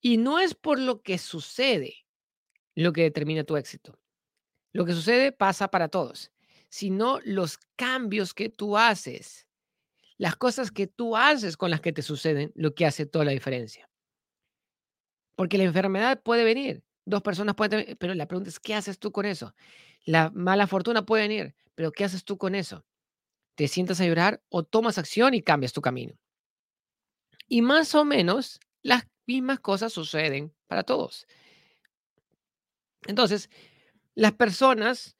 Y 0.00 0.16
no 0.16 0.38
es 0.38 0.54
por 0.54 0.78
lo 0.78 1.02
que 1.02 1.18
sucede 1.18 2.06
lo 2.74 2.92
que 2.92 3.02
determina 3.02 3.44
tu 3.44 3.56
éxito. 3.56 3.98
Lo 4.72 4.84
que 4.84 4.92
sucede 4.92 5.32
pasa 5.32 5.68
para 5.68 5.88
todos, 5.88 6.30
sino 6.68 7.18
los 7.24 7.58
cambios 7.76 8.34
que 8.34 8.50
tú 8.50 8.76
haces, 8.76 9.46
las 10.18 10.36
cosas 10.36 10.70
que 10.70 10.86
tú 10.86 11.16
haces 11.16 11.56
con 11.56 11.70
las 11.70 11.80
que 11.80 11.92
te 11.92 12.02
suceden, 12.02 12.52
lo 12.54 12.74
que 12.74 12.86
hace 12.86 13.06
toda 13.06 13.24
la 13.24 13.32
diferencia. 13.32 13.88
Porque 15.34 15.58
la 15.58 15.64
enfermedad 15.64 16.22
puede 16.22 16.44
venir, 16.44 16.84
dos 17.06 17.22
personas 17.22 17.54
pueden 17.54 17.96
pero 17.98 18.14
la 18.14 18.26
pregunta 18.26 18.50
es, 18.50 18.60
¿qué 18.60 18.74
haces 18.74 18.98
tú 18.98 19.12
con 19.12 19.24
eso? 19.24 19.54
La 20.04 20.30
mala 20.34 20.66
fortuna 20.66 21.06
puede 21.06 21.22
venir, 21.22 21.54
pero 21.74 21.92
¿qué 21.92 22.04
haces 22.04 22.24
tú 22.24 22.36
con 22.36 22.54
eso? 22.54 22.84
¿Te 23.54 23.68
sientas 23.68 24.00
a 24.00 24.06
llorar 24.06 24.42
o 24.50 24.64
tomas 24.64 24.98
acción 24.98 25.32
y 25.32 25.42
cambias 25.42 25.72
tu 25.72 25.80
camino? 25.80 26.14
Y 27.48 27.62
más 27.62 27.94
o 27.94 28.04
menos 28.04 28.60
las 28.82 29.06
mismas 29.26 29.60
cosas 29.60 29.92
suceden 29.92 30.52
para 30.66 30.82
todos. 30.82 31.26
Entonces, 33.06 33.48
las 34.14 34.32
personas, 34.32 35.16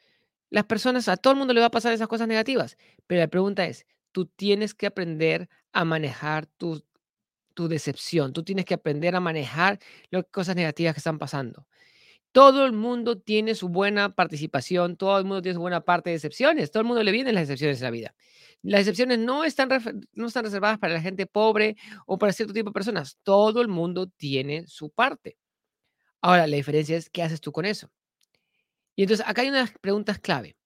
las 0.51 0.65
personas, 0.65 1.09
a 1.09 1.17
todo 1.17 1.33
el 1.33 1.39
mundo 1.39 1.55
le 1.55 1.61
va 1.61 1.67
a 1.67 1.71
pasar 1.71 1.93
esas 1.93 2.09
cosas 2.09 2.29
negativas, 2.29 2.77
pero 3.07 3.21
la 3.21 3.29
pregunta 3.29 3.65
es, 3.67 3.87
tú 4.13 4.27
tienes 4.27 4.75
que 4.75 4.87
aprender 4.87 5.49
a 5.73 5.85
manejar 5.85 6.47
tu, 6.47 6.85
tu 7.57 7.69
decepción, 7.69 8.35
tú 8.35 8.45
tienes 8.45 8.67
que 8.67 8.75
aprender 8.75 9.17
a 9.17 9.21
manejar 9.21 9.81
las 10.11 10.27
cosas 10.31 10.55
negativas 10.55 10.95
que 10.95 11.01
están 11.01 11.19
pasando. 11.19 11.67
Todo 12.33 12.67
el 12.67 12.73
mundo 12.73 13.19
tiene 13.19 13.55
su 13.55 13.71
buena 13.71 14.15
participación, 14.15 14.97
todo 14.97 15.19
el 15.19 15.25
mundo 15.25 15.41
tiene 15.41 15.55
su 15.55 15.61
buena 15.61 15.81
parte 15.81 16.11
de 16.11 16.17
excepciones, 16.17 16.71
todo 16.71 16.83
el 16.83 16.87
mundo 16.87 17.03
le 17.03 17.11
vienen 17.13 17.35
las 17.35 17.45
excepciones 17.45 17.79
en 17.79 17.85
la 17.85 17.91
vida. 17.91 18.15
Las 18.63 18.81
excepciones 18.81 19.19
no 19.19 19.43
están, 19.43 19.71
no 20.13 20.27
están 20.27 20.45
reservadas 20.45 20.79
para 20.79 20.93
la 20.93 21.01
gente 21.01 21.27
pobre 21.27 21.77
o 22.07 22.19
para 22.19 22.33
cierto 22.35 22.53
tipo 22.53 22.71
de 22.71 22.75
personas. 22.75 23.19
Todo 23.23 23.63
el 23.63 23.69
mundo 23.69 24.07
tiene 24.07 24.67
su 24.67 24.91
parte. 24.91 25.39
Ahora, 26.21 26.47
la 26.47 26.57
diferencia 26.57 26.97
es 26.97 27.09
qué 27.09 27.23
haces 27.23 27.41
tú 27.41 27.53
con 27.53 27.65
eso. 27.65 27.91
Y 28.97 29.03
entonces 29.03 29.27
acá 29.27 29.41
hay 29.41 29.49
unas 29.49 29.73
preguntas 29.81 30.19
clave. 30.19 30.57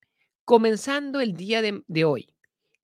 Comenzando 0.44 1.20
el 1.20 1.34
día 1.34 1.62
de 1.62 2.04
hoy, 2.04 2.34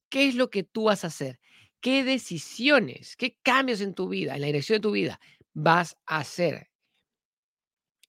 ¿qué 0.08 0.28
es 0.28 0.36
lo 0.36 0.48
que 0.48 0.62
tú 0.62 0.84
vas 0.84 1.02
a 1.02 1.08
hacer? 1.08 1.40
¿Qué 1.82 2.04
decisiones, 2.04 3.16
qué 3.16 3.38
cambios 3.42 3.80
en 3.80 3.94
tu 3.94 4.08
vida, 4.08 4.34
en 4.34 4.40
la 4.40 4.46
dirección 4.46 4.76
de 4.76 4.82
tu 4.82 4.90
vida 4.92 5.20
vas 5.54 5.96
a 6.06 6.18
hacer? 6.18 6.70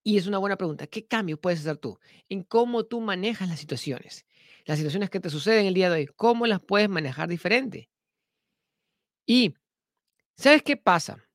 Y 0.03 0.17
es 0.17 0.25
una 0.27 0.38
buena 0.38 0.55
pregunta. 0.57 0.88
¿Qué 0.88 1.05
cambios 1.05 1.39
puedes 1.39 1.59
hacer 1.59 1.77
tú 1.77 2.00
en 2.29 2.43
cómo 2.43 2.86
tú 2.86 3.01
manejas 3.01 3.50
las 3.50 3.59
situaciones? 3.59 4.25
Las 4.65 4.77
situaciones 4.77 5.09
que 5.09 5.19
te 5.19 5.29
suceden 5.29 5.65
el 5.65 5.74
día 5.74 5.89
de 5.89 5.95
hoy, 5.97 6.05
¿cómo 6.15 6.47
las 6.47 6.62
puedes 6.62 6.89
manejar 6.89 7.27
diferente? 7.29 7.89
Y, 9.25 9.53
¿sabes 10.38 10.63
qué 10.63 10.77
pasa? 10.77 11.27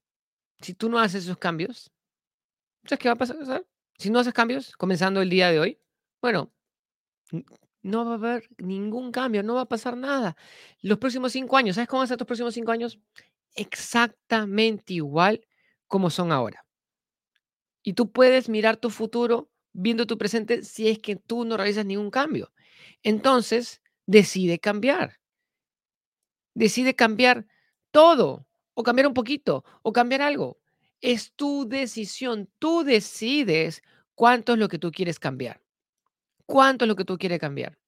Si 0.60 0.74
tú 0.74 0.88
no 0.88 0.98
haces 0.98 1.24
esos 1.24 1.38
cambios, 1.38 1.92
¿sabes 2.84 3.00
qué 3.00 3.08
va 3.08 3.14
a 3.14 3.18
pasar? 3.18 3.66
Si 3.98 4.10
no 4.10 4.20
haces 4.20 4.34
cambios 4.34 4.76
comenzando 4.76 5.22
el 5.22 5.30
día 5.30 5.50
de 5.50 5.60
hoy, 5.60 5.80
bueno, 6.22 6.52
no 7.82 8.04
va 8.04 8.12
a 8.12 8.14
haber 8.14 8.48
ningún 8.58 9.12
cambio, 9.12 9.42
no 9.42 9.54
va 9.54 9.62
a 9.62 9.68
pasar 9.68 9.96
nada. 9.96 10.36
Los 10.80 10.98
próximos 10.98 11.32
cinco 11.32 11.56
años, 11.56 11.76
¿sabes 11.76 11.88
cómo 11.88 11.98
van 11.98 12.04
a 12.04 12.08
ser 12.08 12.18
tus 12.18 12.26
próximos 12.26 12.54
cinco 12.54 12.72
años? 12.72 12.98
Exactamente 13.54 14.94
igual 14.94 15.46
como 15.86 16.10
son 16.10 16.32
ahora. 16.32 16.64
Y 17.82 17.94
tú 17.94 18.12
puedes 18.12 18.48
mirar 18.48 18.76
tu 18.76 18.90
futuro 18.90 19.50
viendo 19.72 20.06
tu 20.06 20.18
presente 20.18 20.62
si 20.62 20.88
es 20.88 20.98
que 20.98 21.16
tú 21.16 21.44
no 21.44 21.56
realizas 21.56 21.84
ningún 21.84 22.10
cambio. 22.10 22.52
Entonces, 23.02 23.82
decide 24.06 24.58
cambiar. 24.58 25.18
Decide 26.54 26.94
cambiar 26.94 27.46
todo, 27.90 28.46
o 28.74 28.82
cambiar 28.82 29.06
un 29.06 29.14
poquito, 29.14 29.64
o 29.82 29.92
cambiar 29.92 30.22
algo. 30.22 30.60
Es 31.00 31.32
tu 31.34 31.68
decisión. 31.68 32.48
Tú 32.58 32.84
decides 32.84 33.82
cuánto 34.14 34.52
es 34.52 34.58
lo 34.58 34.68
que 34.68 34.78
tú 34.78 34.92
quieres 34.92 35.18
cambiar. 35.18 35.61
Cuánto 36.52 36.84
es 36.84 36.88
lo 36.90 36.96
que 36.96 37.06
tú 37.06 37.16
quieres 37.16 37.38
cambiar. 37.38 37.78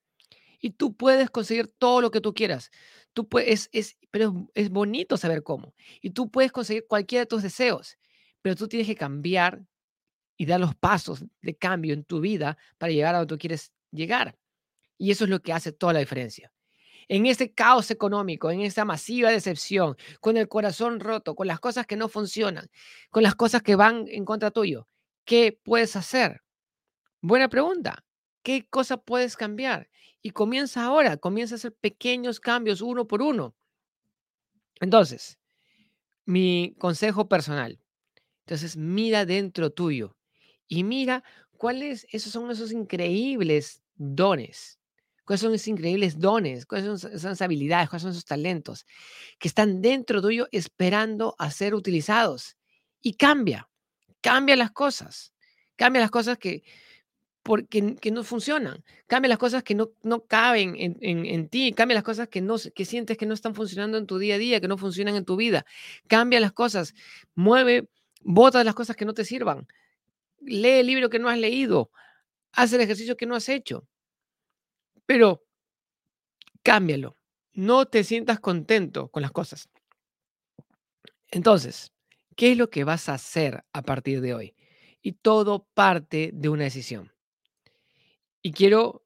Y 0.58 0.70
tú 0.70 0.96
puedes 0.96 1.28
conseguir 1.28 1.70
todo 1.76 2.00
lo 2.00 2.10
que 2.10 2.22
tú 2.22 2.32
quieras. 2.32 2.70
Tú 3.12 3.28
puedes, 3.28 3.68
es, 3.72 3.98
pero 4.10 4.48
es 4.54 4.70
bonito 4.70 5.18
saber 5.18 5.42
cómo. 5.42 5.74
Y 6.00 6.12
tú 6.12 6.30
puedes 6.30 6.50
conseguir 6.50 6.86
cualquiera 6.88 7.24
de 7.24 7.26
tus 7.26 7.42
deseos, 7.42 7.98
pero 8.40 8.56
tú 8.56 8.66
tienes 8.66 8.86
que 8.86 8.96
cambiar 8.96 9.62
y 10.38 10.46
dar 10.46 10.60
los 10.60 10.74
pasos 10.74 11.26
de 11.42 11.54
cambio 11.54 11.92
en 11.92 12.04
tu 12.04 12.20
vida 12.20 12.56
para 12.78 12.90
llegar 12.90 13.14
a 13.14 13.18
donde 13.18 13.34
tú 13.34 13.38
quieres 13.38 13.70
llegar. 13.90 14.34
Y 14.96 15.10
eso 15.10 15.24
es 15.24 15.30
lo 15.30 15.42
que 15.42 15.52
hace 15.52 15.70
toda 15.70 15.92
la 15.92 15.98
diferencia. 15.98 16.50
En 17.06 17.26
ese 17.26 17.52
caos 17.52 17.90
económico, 17.90 18.50
en 18.50 18.62
esa 18.62 18.86
masiva 18.86 19.30
decepción, 19.30 19.94
con 20.22 20.38
el 20.38 20.48
corazón 20.48 21.00
roto, 21.00 21.34
con 21.34 21.48
las 21.48 21.60
cosas 21.60 21.84
que 21.84 21.96
no 21.96 22.08
funcionan, 22.08 22.70
con 23.10 23.22
las 23.24 23.34
cosas 23.34 23.60
que 23.60 23.76
van 23.76 24.06
en 24.08 24.24
contra 24.24 24.50
tuyo, 24.50 24.88
¿qué 25.26 25.52
puedes 25.52 25.96
hacer? 25.96 26.40
Buena 27.20 27.50
pregunta. 27.50 28.02
¿Qué 28.44 28.66
cosa 28.68 28.98
puedes 28.98 29.36
cambiar? 29.36 29.88
Y 30.22 30.30
comienza 30.30 30.84
ahora, 30.84 31.16
comienza 31.16 31.54
a 31.54 31.56
hacer 31.56 31.72
pequeños 31.74 32.40
cambios 32.40 32.82
uno 32.82 33.06
por 33.06 33.22
uno. 33.22 33.54
Entonces, 34.80 35.38
mi 36.26 36.74
consejo 36.78 37.28
personal. 37.28 37.80
Entonces, 38.46 38.76
mira 38.76 39.26
dentro 39.26 39.70
tuyo 39.72 40.16
y 40.68 40.84
mira 40.84 41.24
cuáles 41.58 42.06
esos 42.12 42.32
son 42.32 42.50
esos 42.50 42.72
increíbles 42.72 43.82
dones. 43.96 44.80
¿Cuáles 45.24 45.42
son 45.42 45.54
esos 45.54 45.68
increíbles 45.68 46.18
dones? 46.18 46.66
¿Cuáles 46.66 47.00
son 47.00 47.12
esas 47.12 47.42
habilidades? 47.42 47.88
¿Cuáles 47.90 48.02
son 48.02 48.12
esos 48.12 48.24
talentos 48.26 48.86
que 49.38 49.48
están 49.48 49.82
dentro 49.82 50.22
tuyo 50.22 50.48
esperando 50.52 51.36
a 51.38 51.50
ser 51.50 51.74
utilizados? 51.74 52.56
Y 53.02 53.14
cambia, 53.14 53.68
cambia 54.22 54.56
las 54.56 54.72
cosas. 54.72 55.34
Cambia 55.76 56.02
las 56.02 56.10
cosas 56.10 56.38
que, 56.38 56.64
porque, 57.44 57.94
que 57.96 58.10
no 58.10 58.24
funcionan. 58.24 58.82
Cambia 59.06 59.28
las 59.28 59.38
cosas 59.38 59.62
que 59.62 59.76
no, 59.76 59.92
no 60.02 60.24
caben 60.24 60.74
en, 60.76 60.96
en, 61.00 61.48
ti. 61.48 61.72
Cambia 61.72 61.94
las 61.94 62.02
cosas 62.02 62.26
que, 62.28 62.40
no, 62.40 62.56
que 62.74 62.84
sientes 62.84 63.16
que 63.16 63.26
no 63.26 63.34
están 63.34 63.54
funcionando 63.54 63.98
en 63.98 64.06
tu 64.06 64.18
día 64.18 64.34
a 64.34 64.38
día, 64.38 64.60
que 64.60 64.66
no 64.66 64.78
funcionan 64.78 65.14
en 65.14 65.24
tu 65.24 65.36
vida. 65.36 65.64
Cambia 66.08 66.40
las 66.40 66.52
cosas. 66.52 66.94
Mueve, 67.36 67.88
bota 68.22 68.64
las 68.64 68.74
cosas 68.74 68.96
que 68.96 69.04
no 69.04 69.14
te 69.14 69.24
sirvan 69.24 69.68
lee 70.44 70.80
el 70.80 70.86
libro 70.86 71.10
que 71.10 71.18
no 71.18 71.28
has 71.28 71.38
leído, 71.38 71.90
haz 72.52 72.72
el 72.72 72.80
ejercicio 72.80 73.16
que 73.16 73.26
no 73.26 73.34
has 73.34 73.48
hecho, 73.48 73.86
pero 75.06 75.44
cámbialo. 76.62 77.16
No 77.52 77.86
te 77.86 78.02
sientas 78.02 78.40
contento 78.40 79.08
con 79.08 79.22
las 79.22 79.30
cosas. 79.30 79.68
Entonces, 81.30 81.92
¿qué 82.36 82.52
es 82.52 82.58
lo 82.58 82.68
que 82.68 82.82
vas 82.82 83.08
a 83.08 83.14
hacer 83.14 83.64
a 83.72 83.82
partir 83.82 84.20
de 84.20 84.34
hoy? 84.34 84.56
Y 85.00 85.12
todo 85.12 85.68
parte 85.74 86.30
de 86.32 86.48
una 86.48 86.64
decisión. 86.64 87.13
Y 88.46 88.52
quiero 88.52 89.02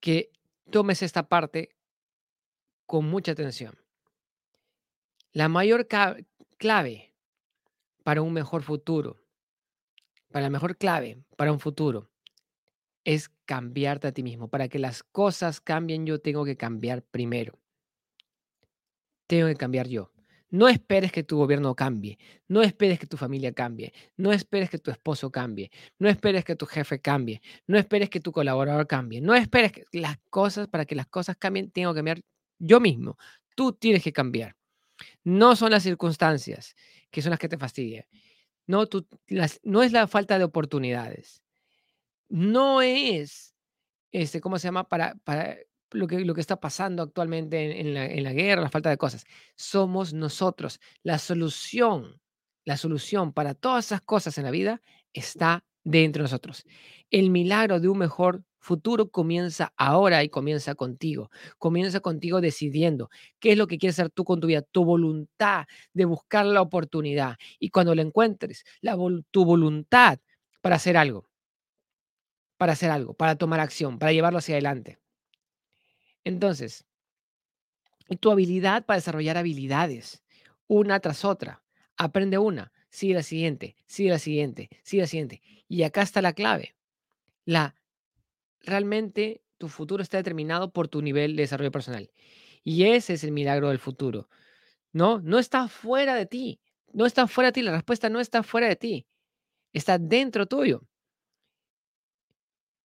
que 0.00 0.32
tomes 0.70 1.02
esta 1.02 1.28
parte 1.28 1.76
con 2.86 3.04
mucha 3.04 3.32
atención. 3.32 3.78
La 5.32 5.48
mayor 5.48 5.86
clave 6.56 7.14
para 8.02 8.22
un 8.22 8.32
mejor 8.32 8.62
futuro, 8.62 9.20
para 10.30 10.44
la 10.44 10.50
mejor 10.50 10.78
clave 10.78 11.22
para 11.36 11.52
un 11.52 11.60
futuro, 11.60 12.10
es 13.04 13.28
cambiarte 13.44 14.06
a 14.06 14.12
ti 14.12 14.22
mismo. 14.22 14.48
Para 14.48 14.68
que 14.68 14.78
las 14.78 15.02
cosas 15.02 15.60
cambien, 15.60 16.06
yo 16.06 16.18
tengo 16.18 16.46
que 16.46 16.56
cambiar 16.56 17.02
primero. 17.02 17.58
Tengo 19.26 19.48
que 19.48 19.56
cambiar 19.56 19.86
yo. 19.86 20.11
No 20.52 20.68
esperes 20.68 21.10
que 21.12 21.22
tu 21.22 21.38
gobierno 21.38 21.74
cambie, 21.74 22.18
no 22.46 22.60
esperes 22.60 22.98
que 22.98 23.06
tu 23.06 23.16
familia 23.16 23.54
cambie, 23.54 23.94
no 24.18 24.32
esperes 24.32 24.68
que 24.68 24.78
tu 24.78 24.90
esposo 24.90 25.30
cambie, 25.32 25.70
no 25.98 26.10
esperes 26.10 26.44
que 26.44 26.56
tu 26.56 26.66
jefe 26.66 27.00
cambie, 27.00 27.40
no 27.66 27.78
esperes 27.78 28.10
que 28.10 28.20
tu 28.20 28.32
colaborador 28.32 28.86
cambie, 28.86 29.22
no 29.22 29.34
esperes 29.34 29.72
que 29.72 29.84
las 29.92 30.18
cosas, 30.28 30.68
para 30.68 30.84
que 30.84 30.94
las 30.94 31.06
cosas 31.06 31.36
cambien, 31.38 31.70
tengo 31.70 31.94
que 31.94 31.98
cambiar 32.00 32.20
yo 32.58 32.80
mismo. 32.80 33.16
Tú 33.56 33.72
tienes 33.72 34.02
que 34.02 34.12
cambiar. 34.12 34.54
No 35.24 35.56
son 35.56 35.70
las 35.70 35.84
circunstancias 35.84 36.76
que 37.10 37.22
son 37.22 37.30
las 37.30 37.38
que 37.38 37.48
te 37.48 37.56
fastidian. 37.56 38.04
No, 38.66 38.86
es 39.82 39.92
la 39.92 40.06
falta 40.06 40.36
de 40.38 40.44
oportunidades. 40.44 41.42
No 42.28 42.82
es, 42.82 43.54
este, 44.10 44.42
¿cómo 44.42 44.58
se 44.58 44.68
llama? 44.68 44.86
Para 44.86 45.16
lo, 45.92 46.06
que, 46.06 46.20
lo 46.20 46.34
que 46.34 46.40
está 46.40 46.56
pasando 46.60 47.02
actualmente 47.02 47.80
en, 47.80 47.94
la, 47.94 48.06
en 48.06 48.22
la 48.22 48.32
guerra, 48.32 48.62
la 48.62 48.70
falta 48.70 48.90
de 48.90 48.98
cosas. 48.98 49.24
Somos 49.56 50.12
nosotros. 50.12 50.80
La 51.02 51.18
solución, 51.18 52.20
la 52.64 52.76
solución 52.76 53.32
para 53.32 53.54
todas 53.54 53.86
esas 53.86 54.02
cosas 54.02 54.38
en 54.38 54.44
la 54.44 54.50
vida 54.50 54.82
está 55.12 55.64
dentro 55.84 56.20
de 56.20 56.24
nosotros. 56.24 56.64
El 57.10 57.30
milagro 57.30 57.80
de 57.80 57.88
un 57.88 57.98
mejor 57.98 58.44
futuro 58.62 59.10
comienza 59.10 59.72
ahora 59.76 60.22
y 60.22 60.28
comienza 60.28 60.74
contigo. 60.74 61.30
Comienza 61.58 62.00
contigo 62.00 62.40
decidiendo 62.40 63.10
qué 63.40 63.52
es 63.52 63.58
lo 63.58 63.66
que 63.66 63.78
quieres 63.78 63.98
hacer 63.98 64.10
tú 64.10 64.24
con 64.24 64.40
tu 64.40 64.46
vida, 64.46 64.62
tu 64.62 64.84
voluntad 64.84 65.66
de 65.92 66.04
buscar 66.04 66.46
la 66.46 66.62
oportunidad. 66.62 67.36
Y 67.58 67.70
cuando 67.70 67.94
la 67.94 68.02
encuentres, 68.02 68.64
la, 68.80 68.96
tu 69.30 69.44
voluntad 69.44 70.18
para 70.60 70.76
hacer 70.76 70.96
algo, 70.96 71.28
para 72.56 72.74
hacer 72.74 72.90
algo, 72.90 73.14
para 73.14 73.36
tomar 73.36 73.60
acción, 73.60 73.98
para 73.98 74.12
llevarlo 74.12 74.38
hacia 74.38 74.54
adelante. 74.54 75.01
Entonces, 76.24 76.84
tu 78.20 78.30
habilidad 78.30 78.84
para 78.84 78.98
desarrollar 78.98 79.36
habilidades, 79.36 80.22
una 80.66 81.00
tras 81.00 81.24
otra. 81.24 81.62
Aprende 81.96 82.38
una, 82.38 82.72
sigue 82.90 83.14
la 83.14 83.22
siguiente, 83.22 83.76
sigue 83.86 84.10
la 84.10 84.18
siguiente, 84.18 84.68
sigue 84.82 85.02
la 85.02 85.08
siguiente. 85.08 85.42
Y 85.68 85.82
acá 85.82 86.02
está 86.02 86.22
la 86.22 86.32
clave. 86.32 86.74
La 87.44 87.74
realmente 88.60 89.42
tu 89.58 89.68
futuro 89.68 90.02
está 90.02 90.16
determinado 90.16 90.72
por 90.72 90.88
tu 90.88 91.02
nivel 91.02 91.36
de 91.36 91.42
desarrollo 91.42 91.70
personal. 91.70 92.10
Y 92.64 92.84
ese 92.84 93.14
es 93.14 93.24
el 93.24 93.32
milagro 93.32 93.68
del 93.68 93.78
futuro. 93.78 94.28
No, 94.92 95.20
no 95.20 95.38
está 95.38 95.68
fuera 95.68 96.14
de 96.14 96.26
ti. 96.26 96.60
No 96.92 97.06
está 97.06 97.26
fuera 97.26 97.48
de 97.48 97.52
ti. 97.52 97.62
La 97.62 97.72
respuesta 97.72 98.08
no 98.08 98.20
está 98.20 98.42
fuera 98.42 98.68
de 98.68 98.76
ti. 98.76 99.06
Está 99.72 99.98
dentro 99.98 100.46
tuyo. 100.46 100.82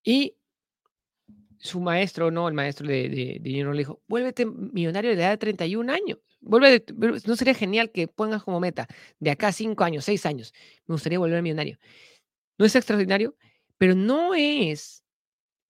Y 0.03 0.35
su 1.59 1.79
maestro, 1.79 2.31
no, 2.31 2.47
el 2.47 2.53
maestro 2.53 2.87
de, 2.87 3.09
de, 3.09 3.39
dinero 3.41 3.73
le 3.73 3.79
dijo, 3.79 4.01
vuélvete 4.07 4.45
millonario 4.45 5.11
de 5.11 5.17
edad 5.21 5.31
de 5.31 5.37
31 5.37 5.91
años. 5.91 6.19
Vuelve, 6.39 6.83
¿no 7.25 7.35
sería 7.35 7.53
genial 7.53 7.91
que 7.91 8.07
pongas 8.07 8.43
como 8.43 8.59
meta 8.59 8.87
de 9.19 9.31
acá 9.31 9.47
a 9.47 9.51
5 9.51 9.83
años, 9.83 10.05
6 10.05 10.25
años? 10.25 10.53
Me 10.85 10.93
gustaría 10.93 11.19
volver 11.19 11.41
millonario. 11.41 11.77
No 12.57 12.65
es 12.65 12.75
extraordinario, 12.75 13.35
pero 13.77 13.95
no 13.95 14.33
es 14.35 15.03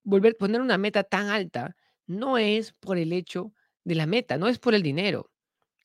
volver, 0.04 0.38
poner 0.38 0.62
una 0.62 0.78
meta 0.78 1.04
tan 1.04 1.28
alta, 1.28 1.76
no 2.06 2.38
es 2.38 2.74
por 2.74 2.98
el 2.98 3.14
hecho 3.14 3.54
de 3.84 3.96
la 3.96 4.06
meta, 4.06 4.38
no 4.38 4.48
es 4.48 4.60
por 4.60 4.76
el 4.76 4.84
dinero, 4.84 5.32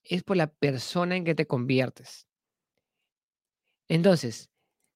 es 0.04 0.22
por 0.22 0.36
la 0.36 0.48
persona 0.48 1.16
en 1.16 1.24
que 1.24 1.34
te 1.34 1.46
conviertes. 1.46 2.26
Entonces, 3.88 4.51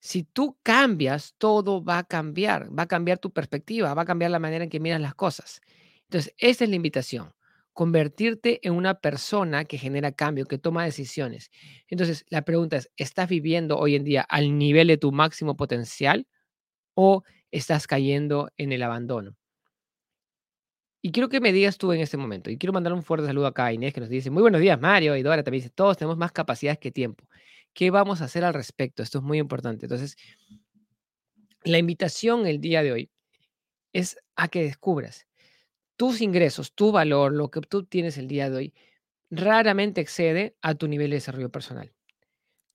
si 0.07 0.23
tú 0.23 0.57
cambias, 0.63 1.35
todo 1.37 1.83
va 1.85 1.99
a 1.99 2.05
cambiar, 2.05 2.71
va 2.77 2.85
a 2.85 2.87
cambiar 2.87 3.19
tu 3.19 3.33
perspectiva, 3.33 3.93
va 3.93 4.03
a 4.03 4.05
cambiar 4.05 4.31
la 4.31 4.39
manera 4.39 4.63
en 4.63 4.71
que 4.71 4.79
miras 4.79 5.01
las 5.01 5.17
cosas. 5.17 5.61
Entonces, 6.05 6.33
esa 6.39 6.63
es 6.63 6.71
la 6.71 6.77
invitación, 6.77 7.35
convertirte 7.73 8.61
en 8.67 8.75
una 8.75 9.01
persona 9.01 9.65
que 9.65 9.79
genera 9.79 10.13
cambio, 10.13 10.47
que 10.47 10.59
toma 10.59 10.85
decisiones. 10.85 11.51
Entonces, 11.89 12.25
la 12.29 12.43
pregunta 12.43 12.77
es, 12.77 12.89
¿estás 12.97 13.29
viviendo 13.29 13.79
hoy 13.79 13.97
en 13.97 14.05
día 14.05 14.23
al 14.23 14.57
nivel 14.57 14.87
de 14.87 14.97
tu 14.97 15.11
máximo 15.11 15.57
potencial 15.57 16.29
o 16.95 17.25
estás 17.51 17.87
cayendo 17.89 18.51
en 18.59 18.73
el 18.73 18.83
abandono? 18.85 19.37
Y 21.03 21.13
quiero 21.13 21.29
que 21.29 21.41
me 21.41 21.53
digas 21.53 21.79
tú 21.79 21.93
en 21.93 22.01
este 22.01 22.17
momento, 22.17 22.51
y 22.51 22.59
quiero 22.59 22.73
mandar 22.73 22.93
un 22.93 23.03
fuerte 23.03 23.27
saludo 23.27 23.47
acá 23.47 23.67
a 23.67 23.73
Inés 23.73 23.93
que 23.95 24.01
nos 24.01 24.09
dice, 24.09 24.31
muy 24.31 24.43
buenos 24.43 24.61
días 24.61 24.81
Mario, 24.81 25.17
y 25.17 25.23
Dora 25.23 25.43
también 25.43 25.63
dice, 25.63 25.73
todos 25.75 25.97
tenemos 25.97 26.17
más 26.17 26.33
capacidades 26.33 26.79
que 26.79 26.91
tiempo. 26.91 27.25
¿Qué 27.77 27.91
vamos 27.91 28.23
a 28.23 28.25
hacer 28.25 28.43
al 28.43 28.55
respecto? 28.55 29.03
Esto 29.03 29.19
es 29.19 29.25
muy 29.25 29.37
importante. 29.37 29.85
Entonces, 29.85 30.17
la 31.63 31.77
invitación 31.77 32.47
el 32.47 32.59
día 32.59 32.83
de 32.83 32.91
hoy 32.91 33.11
es 33.93 34.17
a 34.35 34.49
que 34.49 34.63
descubras 34.63 35.27
tus 35.97 36.23
ingresos, 36.23 36.73
tu 36.73 36.91
valor, 36.91 37.33
lo 37.33 37.51
que 37.51 37.61
tú 37.61 37.85
tienes 37.85 38.17
el 38.17 38.29
día 38.29 38.49
de 38.49 38.57
hoy, 38.57 38.75
raramente 39.29 40.01
excede 40.01 40.57
a 40.63 40.75
tu 40.75 40.89
nivel 40.89 41.11
de 41.11 41.17
desarrollo 41.17 41.51
personal. 41.51 41.93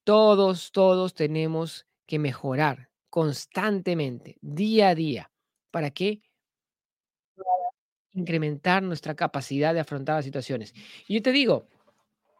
Todos, 0.03 0.71
todos 0.71 1.15
tenemos 1.15 1.87
que 2.05 2.19
mejorar 2.19 2.91
constantemente, 3.09 4.37
día 4.41 4.89
a 4.89 4.95
día. 4.95 5.31
¿Para 5.71 5.89
qué? 5.89 6.21
Incrementar 8.11 8.83
nuestra 8.83 9.15
capacidad 9.15 9.73
de 9.73 9.79
afrontar 9.79 10.17
las 10.17 10.25
situaciones. 10.25 10.75
Y 11.07 11.15
yo 11.15 11.21
te 11.23 11.31
digo, 11.31 11.67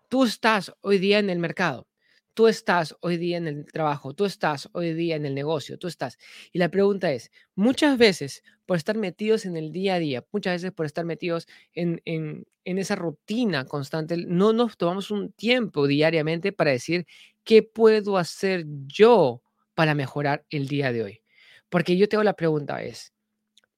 tú 0.10 0.26
estás 0.26 0.72
hoy 0.82 1.00
día 1.00 1.18
en 1.18 1.32
el 1.32 1.40
mercado, 1.40 1.88
tú 2.34 2.48
estás 2.48 2.96
hoy 3.02 3.18
día 3.18 3.38
en 3.38 3.48
el 3.48 3.66
trabajo, 3.66 4.14
tú 4.14 4.26
estás 4.26 4.70
hoy 4.74 4.94
día 4.94 5.16
en 5.16 5.26
el 5.26 5.36
negocio, 5.36 5.78
tú 5.78 5.88
estás. 5.88 6.18
Y 6.52 6.60
la 6.60 6.70
pregunta 6.70 7.12
es, 7.12 7.32
muchas 7.56 7.98
veces 7.98 8.44
por 8.66 8.78
estar 8.78 8.98
metidos 8.98 9.46
en 9.46 9.58
el 9.58 9.72
día 9.72 9.96
a 9.96 10.00
día, 10.00 10.26
muchas 10.32 10.56
veces 10.56 10.72
por 10.72 10.86
estar 10.86 11.06
metidos 11.06 11.48
en, 11.74 12.02
en, 12.06 12.46
esa 12.64 12.96
rutina 12.96 13.66
constante, 13.66 14.16
no 14.18 14.54
nos 14.54 14.78
tomamos 14.78 15.12
un 15.12 15.34
tiempo 15.34 15.88
diariamente 15.88 16.52
para 16.52 16.72
decir, 16.72 17.06
¿qué 17.44 17.64
puedo 17.64 18.18
hacer 18.18 18.66
yo 18.88 19.42
para 19.74 19.96
mejorar 19.96 20.46
el 20.50 20.68
día 20.68 20.92
de 20.92 21.04
hoy? 21.04 21.22
Porque 21.70 21.98
yo 21.98 22.08
te 22.08 22.16
hago 22.16 22.24
la 22.24 22.36
pregunta 22.36 22.82
es, 22.84 23.14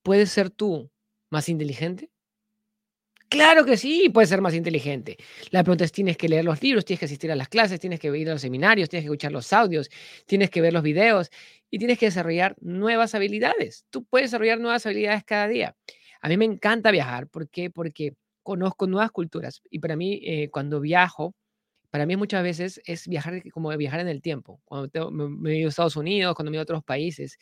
¿puedes 0.03 0.29
ser 0.31 0.49
tú 0.49 0.91
más 1.29 1.49
inteligente? 1.49 2.12
Claro 3.33 3.65
que 3.65 3.77
sí, 3.77 4.09
puedes 4.13 4.29
ser 4.29 4.41
más 4.41 4.53
inteligente. 4.53 5.17
La 5.49 5.63
pregunta 5.63 5.83
es, 5.83 5.91
tienes 5.91 6.17
que 6.17 6.29
leer 6.29 6.45
los 6.45 6.61
libros, 6.61 6.85
tienes 6.85 6.99
que 6.99 7.05
asistir 7.05 7.31
a 7.31 7.35
las 7.35 7.49
clases, 7.49 7.79
tienes 7.79 7.99
que 7.99 8.15
ir 8.15 8.29
a 8.29 8.33
los 8.33 8.41
seminarios, 8.41 8.89
tienes 8.89 9.05
que 9.05 9.07
escuchar 9.07 9.31
los 9.31 9.51
audios, 9.53 9.89
tienes 10.27 10.51
que 10.51 10.61
ver 10.61 10.71
los 10.71 10.83
videos 10.83 11.31
y 11.71 11.79
tienes 11.79 11.97
que 11.97 12.05
desarrollar 12.05 12.55
nuevas 12.61 13.15
habilidades. 13.15 13.87
Tú 13.89 14.03
puedes 14.05 14.29
desarrollar 14.29 14.59
nuevas 14.59 14.85
habilidades 14.85 15.23
cada 15.23 15.47
día. 15.47 15.75
A 16.21 16.29
mí 16.29 16.37
me 16.37 16.45
encanta 16.45 16.91
viajar. 16.91 17.27
¿Por 17.27 17.49
qué? 17.49 17.71
Porque 17.71 18.13
conozco 18.43 18.85
nuevas 18.85 19.09
culturas 19.09 19.63
y 19.71 19.79
para 19.79 19.95
mí 19.95 20.21
eh, 20.23 20.49
cuando 20.51 20.79
viajo, 20.79 21.33
para 21.89 22.05
mí 22.05 22.15
muchas 22.17 22.43
veces 22.43 22.81
es 22.85 23.07
viajar 23.07 23.41
como 23.51 23.75
viajar 23.77 23.99
en 24.01 24.09
el 24.09 24.21
tiempo. 24.21 24.61
Cuando 24.65 25.11
me, 25.11 25.53
he 25.53 25.57
ido 25.59 25.67
a 25.67 25.69
Estados 25.69 25.95
Unidos, 25.95 26.35
cuando 26.35 26.51
me 26.51 26.57
he 26.57 26.59
ido 26.59 26.61
a 26.61 26.65
otros 26.65 26.83
países, 26.83 27.39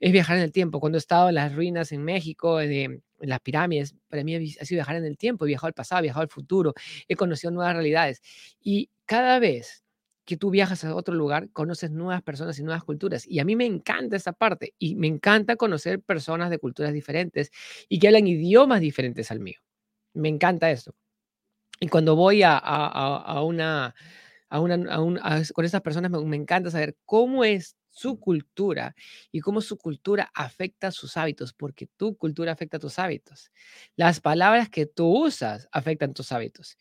es 0.00 0.12
viajar 0.12 0.36
en 0.36 0.42
el 0.42 0.52
tiempo. 0.52 0.80
Cuando 0.80 0.98
he 0.98 1.00
estado 1.00 1.28
en 1.28 1.36
las 1.36 1.54
ruinas 1.54 1.92
en 1.92 2.04
México, 2.04 2.58
de, 2.58 2.84
en 2.84 3.02
las 3.20 3.40
pirámides, 3.40 3.94
para 4.08 4.24
mí 4.24 4.34
ha 4.34 4.64
sido 4.64 4.78
viajar 4.78 4.96
en 4.96 5.04
el 5.04 5.16
tiempo. 5.16 5.44
He 5.44 5.48
viajado 5.48 5.68
al 5.68 5.74
pasado, 5.74 6.00
he 6.00 6.02
viajado 6.02 6.22
al 6.22 6.28
futuro, 6.28 6.74
he 7.08 7.16
conocido 7.16 7.50
nuevas 7.50 7.74
realidades. 7.74 8.20
Y 8.60 8.90
cada 9.06 9.38
vez 9.38 9.84
que 10.24 10.36
tú 10.36 10.50
viajas 10.50 10.84
a 10.84 10.94
otro 10.94 11.14
lugar, 11.14 11.50
conoces 11.50 11.90
nuevas 11.90 12.22
personas 12.22 12.58
y 12.58 12.62
nuevas 12.62 12.82
culturas. 12.84 13.26
Y 13.26 13.40
a 13.40 13.44
mí 13.44 13.56
me 13.56 13.66
encanta 13.66 14.16
esa 14.16 14.32
parte. 14.32 14.74
Y 14.78 14.94
me 14.96 15.06
encanta 15.06 15.56
conocer 15.56 16.00
personas 16.00 16.50
de 16.50 16.58
culturas 16.58 16.92
diferentes 16.92 17.50
y 17.88 17.98
que 17.98 18.08
hablan 18.08 18.26
idiomas 18.26 18.80
diferentes 18.80 19.30
al 19.30 19.40
mío. 19.40 19.60
Me 20.14 20.28
encanta 20.28 20.70
eso. 20.70 20.94
Y 21.80 21.88
cuando 21.88 22.16
voy 22.16 22.42
a, 22.44 23.42
una, 23.42 23.94
con 24.48 25.64
esas 25.64 25.80
personas, 25.82 26.10
me 26.10 26.36
encanta 26.36 26.70
saber 26.70 26.96
cómo 27.04 27.44
es 27.44 27.76
su 27.94 28.18
cultura 28.20 28.94
y 29.32 29.40
cómo 29.40 29.60
su 29.60 29.78
cultura 29.78 30.30
afecta 30.34 30.90
sus 30.90 31.16
hábitos, 31.16 31.52
porque 31.54 31.86
tu 31.96 32.16
cultura 32.16 32.52
afecta 32.52 32.78
tus 32.78 32.98
hábitos. 32.98 33.50
Las 33.96 34.20
palabras 34.20 34.68
que 34.68 34.86
tú 34.86 35.06
usas 35.26 35.68
afectan 35.72 36.12
tus 36.12 36.32
hábitos. 36.32 36.76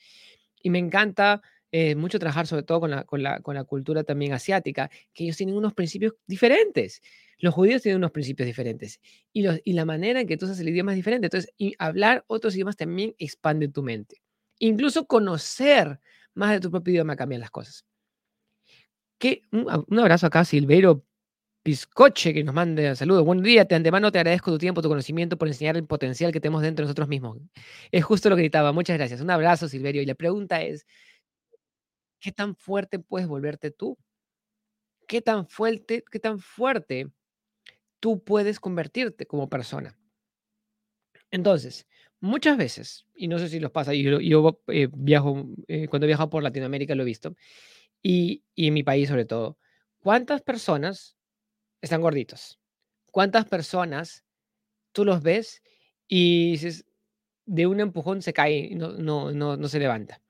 Y 0.62 0.69
me 0.69 0.80
encanta 0.80 1.41
eh, 1.71 1.95
mucho 1.95 2.19
trabajar 2.19 2.47
sobre 2.47 2.63
todo 2.63 2.82
con 2.82 2.91
la, 2.91 3.04
con, 3.04 3.23
la, 3.23 3.41
con 3.41 3.56
la 3.56 3.63
cultura 3.63 4.04
también 4.04 4.34
asiática, 4.34 4.89
que 5.13 5.23
ellos 5.26 5.38
tienen 5.38 5.56
unos 5.56 5.73
principios 5.73 6.13
diferentes. 6.28 7.02
Los 7.39 7.54
judíos 7.54 7.82
tienen 7.82 7.97
unos 7.97 8.12
principios 8.12 8.47
diferentes 8.47 8.99
y, 9.34 9.43
los, 9.43 9.60
y 9.63 9.73
la 9.73 9.86
manera 9.86 10.21
en 10.21 10.28
que 10.28 10.38
tú 10.38 10.45
usas 10.45 10.60
el 10.60 10.69
idioma 10.69 10.91
es 10.93 10.97
diferente. 10.97 11.28
Entonces, 11.28 11.52
y 11.58 11.76
hablar 11.80 12.23
otros 12.28 12.56
idiomas 12.56 12.78
también 12.78 13.15
expande 13.17 13.67
tu 13.67 13.84
mente. 13.84 14.21
Incluso 14.60 15.06
conocer 15.08 15.99
más 16.34 16.52
de 16.52 16.60
tu 16.60 16.71
propio 16.71 16.93
idioma 16.93 17.15
cambia 17.15 17.39
las 17.39 17.52
cosas. 17.52 17.86
Un, 19.52 19.99
abrazo 19.99 20.28
acá, 20.28 20.43
Silveiro 20.43 21.06
Piscoche, 21.63 22.34
que 22.34 22.43
nos 22.43 22.54
manda 22.54 22.95
saludos. 22.95 23.23
Buen 23.26 23.41
día, 23.41 23.63
de 23.63 23.76
antemano 23.76 24.12
te 24.12 24.19
agradezco 24.19 24.52
tu 24.52 24.58
tiempo, 24.58 24.82
tu 24.82 24.89
conocimiento 24.89 25.38
por 25.38 25.47
enseñar 25.47 25.78
el 25.78 25.86
potencial 25.86 26.32
que 26.34 26.41
tenemos 26.41 26.62
dentro 26.62 26.84
de 26.84 26.88
nosotros 26.88 27.08
mismos. 27.08 27.38
Es 27.91 28.04
justo 28.04 28.30
lo 28.30 28.36
que 28.36 28.41
gritaba. 28.41 28.73
Muchas 28.73 28.97
gracias. 28.97 29.21
Un 29.21 29.30
abrazo, 29.30 29.69
Silverio. 29.69 30.02
Y 30.02 30.06
la 30.06 30.15
pregunta 30.15 30.62
es, 30.62 30.86
¿qué 32.19 32.32
tan 32.32 32.56
fuerte 32.56 32.99
puedes 32.99 33.28
volverte 33.28 33.71
tú? 33.71 33.97
¿Qué 35.08 35.21
tan 35.21 35.47
fuerte, 35.47 36.04
qué 36.12 36.19
tan 36.19 36.39
fuerte 36.39 37.10
tú 37.99 38.23
puedes 38.23 38.60
convertirte 38.60 39.26
como 39.26 39.49
persona? 39.49 39.97
Entonces, 41.32 41.88
muchas 42.19 42.58
veces, 42.58 43.06
y 43.15 43.28
no 43.28 43.39
sé 43.39 43.49
si 43.49 43.60
los 43.60 43.71
pasa, 43.71 43.93
yo, 43.93 44.19
yo 44.19 44.62
eh, 44.67 44.88
viajo, 44.93 45.45
eh, 45.67 45.88
cuando 45.88 46.06
he 46.06 46.08
viajado 46.08 46.30
por 46.30 46.43
Latinoamérica 46.43 46.95
lo 46.95 47.04
he 47.04 47.06
visto, 47.06 47.36
y, 48.03 48.43
en 48.55 48.73
mi 48.73 48.83
país 48.83 49.09
sobre 49.09 49.25
todo, 49.25 49.57
¿cuántas 49.99 50.41
personas 50.41 51.17
están 51.81 52.01
gorditos? 52.01 52.59
¿Cuántas 53.11 53.45
personas 53.45 54.23
tú 54.91 55.05
los 55.05 55.23
ves 55.23 55.63
y 56.07 56.51
dices, 56.51 56.85
de 57.45 57.67
un 57.67 57.79
empujón 57.79 58.21
se 58.21 58.33
cae 58.33 58.59
y 58.71 58.75
no, 58.75 58.91
no, 58.93 59.31
no, 59.31 59.57
no 59.57 59.67
se 59.67 59.79
levanta? 59.79 60.21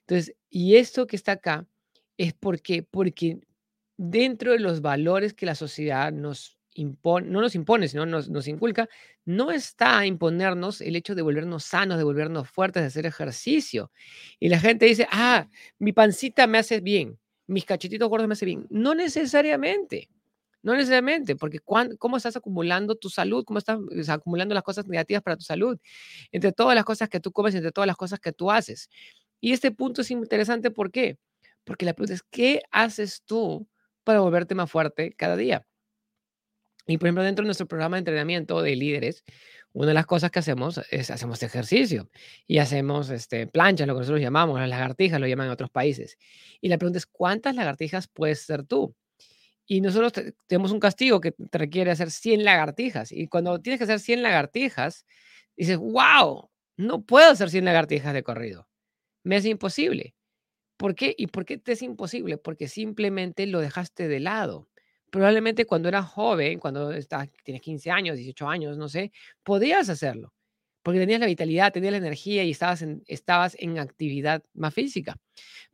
Entonces, 0.00 0.36
y 0.50 0.76
esto 0.76 1.06
que 1.06 1.16
está 1.16 1.32
acá 1.32 1.66
es 2.18 2.34
porque, 2.34 2.82
porque 2.82 3.40
dentro 3.96 4.52
de 4.52 4.58
los 4.58 4.80
valores 4.82 5.32
que 5.32 5.46
la 5.46 5.54
sociedad 5.54 6.12
nos 6.12 6.59
no 6.76 7.40
nos 7.40 7.54
impone, 7.54 7.88
sino 7.88 8.06
nos, 8.06 8.28
nos 8.28 8.46
inculca, 8.48 8.88
no 9.24 9.50
está 9.50 10.06
imponernos 10.06 10.80
el 10.80 10.96
hecho 10.96 11.14
de 11.14 11.22
volvernos 11.22 11.64
sanos, 11.64 11.98
de 11.98 12.04
volvernos 12.04 12.48
fuertes, 12.48 12.82
de 12.82 12.86
hacer 12.88 13.06
ejercicio. 13.06 13.90
Y 14.38 14.48
la 14.48 14.60
gente 14.60 14.86
dice, 14.86 15.06
ah, 15.10 15.48
mi 15.78 15.92
pancita 15.92 16.46
me 16.46 16.58
hace 16.58 16.80
bien, 16.80 17.18
mis 17.46 17.64
cachetitos 17.64 18.08
gordos 18.08 18.28
me 18.28 18.34
hacen 18.34 18.46
bien. 18.46 18.66
No 18.70 18.94
necesariamente. 18.94 20.08
No 20.62 20.74
necesariamente, 20.74 21.36
porque 21.36 21.58
¿cómo 21.60 22.16
estás 22.18 22.36
acumulando 22.36 22.94
tu 22.94 23.08
salud? 23.08 23.44
¿Cómo 23.46 23.58
estás 23.58 23.78
acumulando 24.10 24.54
las 24.54 24.62
cosas 24.62 24.86
negativas 24.86 25.22
para 25.22 25.36
tu 25.36 25.42
salud? 25.44 25.78
Entre 26.32 26.52
todas 26.52 26.74
las 26.74 26.84
cosas 26.84 27.08
que 27.08 27.18
tú 27.18 27.32
comes, 27.32 27.54
entre 27.54 27.72
todas 27.72 27.86
las 27.86 27.96
cosas 27.96 28.20
que 28.20 28.32
tú 28.32 28.50
haces. 28.50 28.90
Y 29.40 29.52
este 29.52 29.70
punto 29.70 30.02
es 30.02 30.10
interesante, 30.10 30.70
¿por 30.70 30.90
qué? 30.90 31.18
Porque 31.64 31.86
la 31.86 31.94
pregunta 31.94 32.12
es, 32.14 32.22
¿qué 32.22 32.60
haces 32.70 33.22
tú 33.24 33.66
para 34.04 34.20
volverte 34.20 34.54
más 34.54 34.70
fuerte 34.70 35.14
cada 35.16 35.36
día? 35.36 35.66
Y 36.86 36.98
por 36.98 37.08
ejemplo, 37.08 37.22
dentro 37.22 37.42
de 37.42 37.46
nuestro 37.46 37.66
programa 37.66 37.96
de 37.96 38.00
entrenamiento 38.00 38.62
de 38.62 38.76
líderes, 38.76 39.24
una 39.72 39.88
de 39.88 39.94
las 39.94 40.06
cosas 40.06 40.30
que 40.30 40.40
hacemos 40.40 40.80
es 40.90 41.10
hacemos 41.10 41.42
ejercicio 41.42 42.10
y 42.46 42.58
hacemos 42.58 43.10
este, 43.10 43.46
planchas, 43.46 43.86
lo 43.86 43.94
que 43.94 44.00
nosotros 44.00 44.20
llamamos, 44.20 44.58
las 44.58 44.68
lagartijas, 44.68 45.20
lo 45.20 45.26
llaman 45.26 45.46
en 45.46 45.52
otros 45.52 45.70
países. 45.70 46.18
Y 46.60 46.68
la 46.68 46.78
pregunta 46.78 46.98
es, 46.98 47.06
¿cuántas 47.06 47.54
lagartijas 47.54 48.08
puedes 48.08 48.40
ser 48.42 48.64
tú? 48.64 48.94
Y 49.66 49.80
nosotros 49.80 50.12
tenemos 50.48 50.72
un 50.72 50.80
castigo 50.80 51.20
que 51.20 51.32
te 51.32 51.58
requiere 51.58 51.92
hacer 51.92 52.10
100 52.10 52.44
lagartijas. 52.44 53.12
Y 53.12 53.28
cuando 53.28 53.60
tienes 53.60 53.78
que 53.78 53.84
hacer 53.84 54.00
100 54.00 54.22
lagartijas, 54.22 55.06
dices, 55.56 55.78
wow, 55.78 56.50
no 56.76 57.02
puedo 57.04 57.30
hacer 57.30 57.50
100 57.50 57.66
lagartijas 57.66 58.12
de 58.12 58.24
corrido. 58.24 58.66
Me 59.22 59.36
es 59.36 59.44
imposible. 59.44 60.14
¿Por 60.76 60.96
qué? 60.96 61.14
¿Y 61.16 61.28
por 61.28 61.44
qué 61.44 61.58
te 61.58 61.72
es 61.72 61.82
imposible? 61.82 62.38
Porque 62.38 62.66
simplemente 62.66 63.46
lo 63.46 63.60
dejaste 63.60 64.08
de 64.08 64.18
lado 64.18 64.69
probablemente 65.10 65.66
cuando 65.66 65.88
eras 65.88 66.06
joven, 66.06 66.58
cuando 66.58 66.92
estás, 66.92 67.28
tienes 67.44 67.62
15 67.62 67.90
años, 67.90 68.16
18 68.16 68.48
años, 68.48 68.78
no 68.78 68.88
sé, 68.88 69.12
podías 69.42 69.88
hacerlo. 69.88 70.32
porque 70.82 71.00
tenías 71.00 71.20
la 71.20 71.26
vitalidad, 71.26 71.72
tenías 71.72 71.92
la 71.92 71.98
energía 71.98 72.44
y 72.44 72.50
estabas 72.52 72.82
en, 72.82 73.02
estabas 73.06 73.56
en 73.58 73.78
actividad 73.78 74.42
más 74.54 74.72
física. 74.74 75.16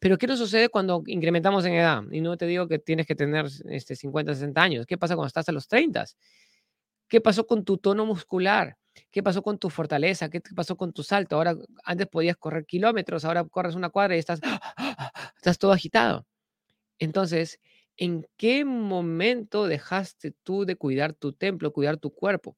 Pero 0.00 0.18
¿qué 0.18 0.26
nos 0.26 0.38
sucede 0.38 0.68
cuando 0.68 1.02
incrementamos 1.06 1.64
en 1.66 1.74
edad? 1.74 2.02
Y 2.10 2.20
no 2.20 2.36
te 2.36 2.46
digo 2.46 2.68
que 2.68 2.78
tienes 2.80 3.06
que 3.06 3.14
tener 3.16 3.46
este, 3.70 3.96
50, 3.96 4.34
60 4.34 4.62
años. 4.62 4.86
¿Qué 4.86 4.98
pasa 4.98 5.14
cuando 5.16 5.28
estás 5.28 5.48
a 5.48 5.52
los 5.52 5.68
30? 5.68 6.04
¿Qué 7.08 7.20
pasó 7.20 7.46
con 7.46 7.64
tu 7.64 7.78
tono 7.78 8.04
muscular? 8.06 8.76
¿Qué 9.10 9.22
pasó 9.22 9.42
con 9.42 9.58
tu 9.58 9.70
fortaleza? 9.70 10.28
¿Qué 10.28 10.40
pasó 10.54 10.76
con 10.76 10.92
tu 10.92 11.02
salto? 11.02 11.36
Ahora, 11.36 11.54
antes 11.84 12.06
podías 12.08 12.36
correr 12.36 12.66
kilómetros, 12.66 13.24
ahora 13.24 13.44
corres 13.44 13.74
una 13.74 13.90
cuadra 13.90 14.16
y 14.16 14.18
estás, 14.18 14.40
estás 15.36 15.58
todo 15.58 15.72
agitado. 15.72 16.26
Entonces, 16.98 17.60
¿en 17.96 18.26
qué 18.36 18.64
momento 18.64 19.66
dejaste 19.66 20.32
tú 20.42 20.64
de 20.64 20.76
cuidar 20.76 21.12
tu 21.12 21.32
templo, 21.32 21.72
cuidar 21.72 21.96
tu 21.96 22.12
cuerpo? 22.12 22.56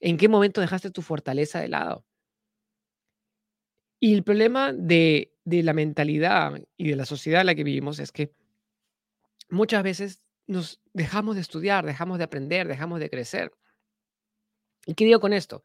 ¿En 0.00 0.16
qué 0.16 0.28
momento 0.28 0.60
dejaste 0.60 0.90
tu 0.90 1.02
fortaleza 1.02 1.60
de 1.60 1.68
lado? 1.68 2.04
Y 4.00 4.14
el 4.14 4.22
problema 4.22 4.72
de, 4.72 5.32
de 5.44 5.62
la 5.62 5.72
mentalidad 5.72 6.62
y 6.76 6.90
de 6.90 6.96
la 6.96 7.04
sociedad 7.04 7.40
en 7.40 7.46
la 7.46 7.54
que 7.54 7.64
vivimos 7.64 7.98
es 7.98 8.12
que 8.12 8.30
muchas 9.50 9.82
veces 9.82 10.22
nos 10.46 10.80
dejamos 10.92 11.34
de 11.34 11.42
estudiar, 11.42 11.84
dejamos 11.84 12.18
de 12.18 12.24
aprender, 12.24 12.68
dejamos 12.68 13.00
de 13.00 13.10
crecer. 13.10 13.52
¿Y 14.86 14.94
qué 14.94 15.04
digo 15.04 15.20
con 15.20 15.32
esto? 15.32 15.62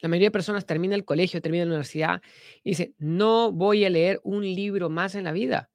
La 0.00 0.08
mayoría 0.08 0.28
de 0.28 0.32
personas 0.32 0.66
termina 0.66 0.94
el 0.94 1.04
colegio, 1.04 1.40
termina 1.40 1.64
la 1.64 1.70
universidad 1.70 2.22
y 2.62 2.70
dice, 2.70 2.94
no 2.98 3.52
voy 3.52 3.84
a 3.84 3.90
leer 3.90 4.20
un 4.24 4.42
libro 4.42 4.90
más 4.90 5.14
en 5.14 5.24
la 5.24 5.32
vida. 5.32 5.70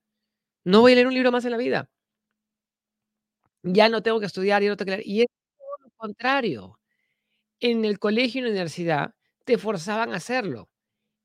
No 0.65 0.81
voy 0.81 0.91
a 0.91 0.95
leer 0.95 1.07
un 1.07 1.13
libro 1.13 1.31
más 1.31 1.45
en 1.45 1.51
la 1.51 1.57
vida. 1.57 1.89
Ya 3.63 3.89
no 3.89 4.01
tengo 4.01 4.19
que 4.19 4.25
estudiar, 4.27 4.61
ya 4.63 4.69
no 4.69 4.77
tengo. 4.77 4.93
Y 5.03 5.21
es 5.21 5.27
todo 5.57 5.77
lo 5.85 5.91
contrario. 5.97 6.79
En 7.61 7.85
el 7.85 7.99
colegio 7.99 8.39
y 8.39 8.41
en 8.41 8.45
la 8.45 8.51
universidad 8.51 9.13
te 9.45 9.57
forzaban 9.57 10.13
a 10.13 10.17
hacerlo. 10.17 10.69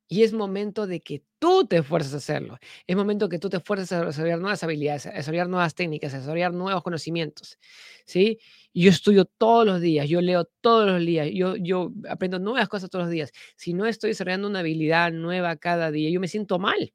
Y 0.08 0.24
es 0.24 0.32
momento 0.34 0.86
de 0.86 1.00
que 1.02 1.24
tú 1.38 1.66
te 1.66 1.78
esfuerces 1.78 2.14
a 2.14 2.18
hacerlo. 2.18 2.58
Es 2.86 2.96
momento 2.96 3.28
que 3.28 3.38
tú 3.38 3.50
te 3.50 3.58
esfuerces 3.58 3.92
a 3.92 4.04
desarrollar 4.04 4.40
nuevas 4.40 4.62
habilidades, 4.64 5.06
a 5.06 5.12
desarrollar 5.12 5.48
nuevas 5.48 5.74
técnicas, 5.74 6.14
a 6.14 6.18
desarrollar 6.18 6.52
nuevos 6.54 6.82
conocimientos. 6.82 7.58
¿sí? 8.06 8.38
Yo 8.74 8.90
estudio 8.90 9.24
todos 9.26 9.66
los 9.66 9.80
días, 9.80 10.08
yo 10.08 10.20
leo 10.22 10.46
todos 10.60 10.86
los 10.90 11.00
días, 11.06 11.28
yo, 11.32 11.56
yo 11.56 11.92
aprendo 12.08 12.38
nuevas 12.40 12.68
cosas 12.68 12.90
todos 12.90 13.04
los 13.06 13.12
días. 13.12 13.32
Si 13.56 13.74
no 13.74 13.86
estoy 13.86 14.10
desarrollando 14.10 14.48
una 14.48 14.60
habilidad 14.60 15.12
nueva 15.12 15.56
cada 15.56 15.90
día, 15.90 16.10
yo 16.10 16.20
me 16.20 16.28
siento 16.28 16.58
mal. 16.58 16.92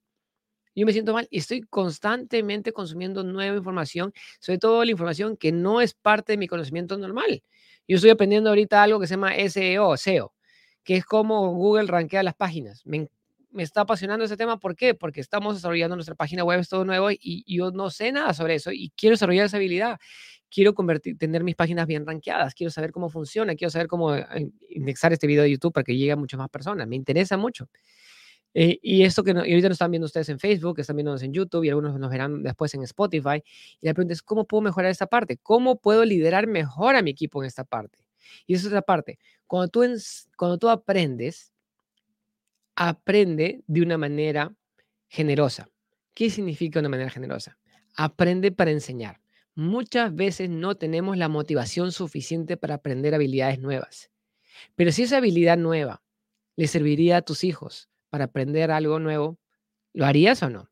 Yo 0.75 0.85
me 0.85 0.93
siento 0.93 1.13
mal 1.13 1.27
y 1.29 1.39
estoy 1.39 1.61
constantemente 1.61 2.71
consumiendo 2.73 3.23
nueva 3.23 3.57
información, 3.57 4.13
sobre 4.39 4.59
todo 4.59 4.85
la 4.85 4.91
información 4.91 5.35
que 5.35 5.51
no 5.51 5.81
es 5.81 5.93
parte 5.93 6.33
de 6.33 6.37
mi 6.37 6.47
conocimiento 6.47 6.97
normal. 6.97 7.43
Yo 7.87 7.95
estoy 7.95 8.11
aprendiendo 8.11 8.49
ahorita 8.49 8.83
algo 8.83 8.99
que 8.99 9.07
se 9.07 9.15
llama 9.15 9.33
SEO, 9.35 9.97
SEO, 9.97 10.33
que 10.83 10.97
es 10.97 11.05
como 11.05 11.53
Google 11.55 11.87
rankea 11.87 12.21
las 12.21 12.35
páginas. 12.35 12.85
Me, 12.85 13.09
está 13.57 13.81
apasionando 13.81 14.23
ese 14.23 14.37
tema. 14.37 14.59
¿Por 14.59 14.75
qué? 14.75 14.93
Porque 14.93 15.21
estamos 15.21 15.55
desarrollando 15.55 15.95
nuestra 15.95 16.13
página 16.13 16.43
web, 16.43 16.59
es 16.59 16.69
todo 16.69 16.85
nuevo 16.85 17.09
y, 17.09 17.43
yo 17.47 17.71
no 17.71 17.89
sé 17.89 18.11
nada 18.11 18.35
sobre 18.35 18.55
eso 18.55 18.71
y 18.71 18.91
quiero 18.95 19.15
desarrollar 19.15 19.47
esa 19.47 19.57
habilidad. 19.57 19.97
Quiero 20.51 20.73
tener 21.17 21.43
mis 21.43 21.55
páginas 21.55 21.87
bien 21.87 22.05
rankeadas, 22.05 22.53
quiero 22.53 22.71
saber 22.71 22.91
cómo 22.91 23.09
funciona, 23.09 23.55
quiero 23.55 23.71
saber 23.71 23.87
cómo 23.87 24.15
eh, 24.15 24.51
indexar 24.69 25.11
este 25.13 25.27
video 25.27 25.43
de 25.43 25.51
YouTube 25.51 25.73
para 25.73 25.83
que 25.83 25.95
llegue 25.95 26.11
a 26.11 26.15
muchas 26.15 26.37
más 26.37 26.49
personas. 26.49 26.87
Me 26.87 26.95
interesa 26.95 27.37
mucho. 27.37 27.69
Eh, 28.53 28.79
y 28.81 29.03
esto 29.03 29.23
que 29.23 29.31
y 29.31 29.35
ahorita 29.35 29.69
nos 29.69 29.75
están 29.75 29.91
viendo 29.91 30.05
ustedes 30.05 30.29
en 30.29 30.39
Facebook, 30.39 30.79
están 30.79 30.95
viendo 30.95 31.15
en 31.15 31.33
YouTube 31.33 31.63
y 31.63 31.69
algunos 31.69 31.99
nos 31.99 32.09
verán 32.09 32.43
después 32.43 32.73
en 32.73 32.83
Spotify. 32.83 33.43
Y 33.79 33.87
la 33.87 33.93
pregunta 33.93 34.13
es, 34.13 34.21
¿cómo 34.21 34.45
puedo 34.45 34.61
mejorar 34.61 34.91
esta 34.91 35.07
parte? 35.07 35.37
¿Cómo 35.37 35.79
puedo 35.79 36.03
liderar 36.05 36.47
mejor 36.47 36.95
a 36.95 37.01
mi 37.01 37.11
equipo 37.11 37.41
en 37.41 37.47
esta 37.47 37.63
parte? 37.63 37.99
Y 38.45 38.55
esa 38.55 38.63
es 38.63 38.67
otra 38.67 38.81
parte. 38.81 39.19
Cuando 39.47 39.67
tú, 39.67 39.83
cuando 40.37 40.57
tú 40.57 40.69
aprendes, 40.69 41.53
aprende 42.75 43.61
de 43.67 43.81
una 43.81 43.97
manera 43.97 44.53
generosa. 45.07 45.69
¿Qué 46.13 46.29
significa 46.29 46.79
una 46.79 46.89
manera 46.89 47.09
generosa? 47.09 47.57
Aprende 47.95 48.51
para 48.51 48.71
enseñar. 48.71 49.21
Muchas 49.55 50.15
veces 50.15 50.49
no 50.49 50.75
tenemos 50.75 51.17
la 51.17 51.27
motivación 51.27 51.91
suficiente 51.91 52.55
para 52.57 52.75
aprender 52.75 53.13
habilidades 53.13 53.59
nuevas. 53.59 54.09
Pero 54.75 54.91
si 54.91 55.03
esa 55.03 55.17
habilidad 55.17 55.57
nueva 55.57 56.01
le 56.55 56.67
serviría 56.67 57.17
a 57.17 57.21
tus 57.21 57.43
hijos 57.43 57.88
para 58.09 58.25
aprender 58.25 58.71
algo 58.71 58.99
nuevo, 58.99 59.39
¿lo 59.93 60.05
harías 60.05 60.41
o 60.43 60.49
no? 60.49 60.69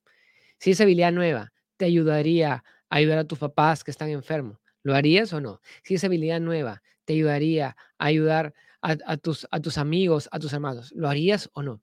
Si 0.60 0.71
esa 0.71 0.84
habilidad 0.84 1.12
nueva 1.12 1.54
te 1.78 1.86
ayudaría 1.86 2.63
a 2.89 2.95
ayudar 2.95 3.19
a 3.19 3.26
tus 3.26 3.39
papás 3.39 3.84
que 3.84 3.91
están 3.91 4.10
enfermos, 4.10 4.60
¿lo 4.84 4.95
harías 4.95 5.34
o 5.34 5.41
no? 5.41 5.62
Si 5.84 5.95
esa 5.95 6.08
habilidad 6.08 6.39
nueva 6.39 6.82
te 7.06 7.13
ayudaría 7.13 7.76
a 7.97 8.06
ayudar 8.06 8.54
a, 8.82 9.17
tus, 9.17 9.47
a 9.52 9.60
tus 9.60 9.78
amigos, 9.78 10.30
a 10.32 10.39
tus 10.39 10.54
hermanos, 10.54 10.91
¿lo 10.95 11.10
harías 11.10 11.50
o 11.54 11.62
no? 11.62 11.82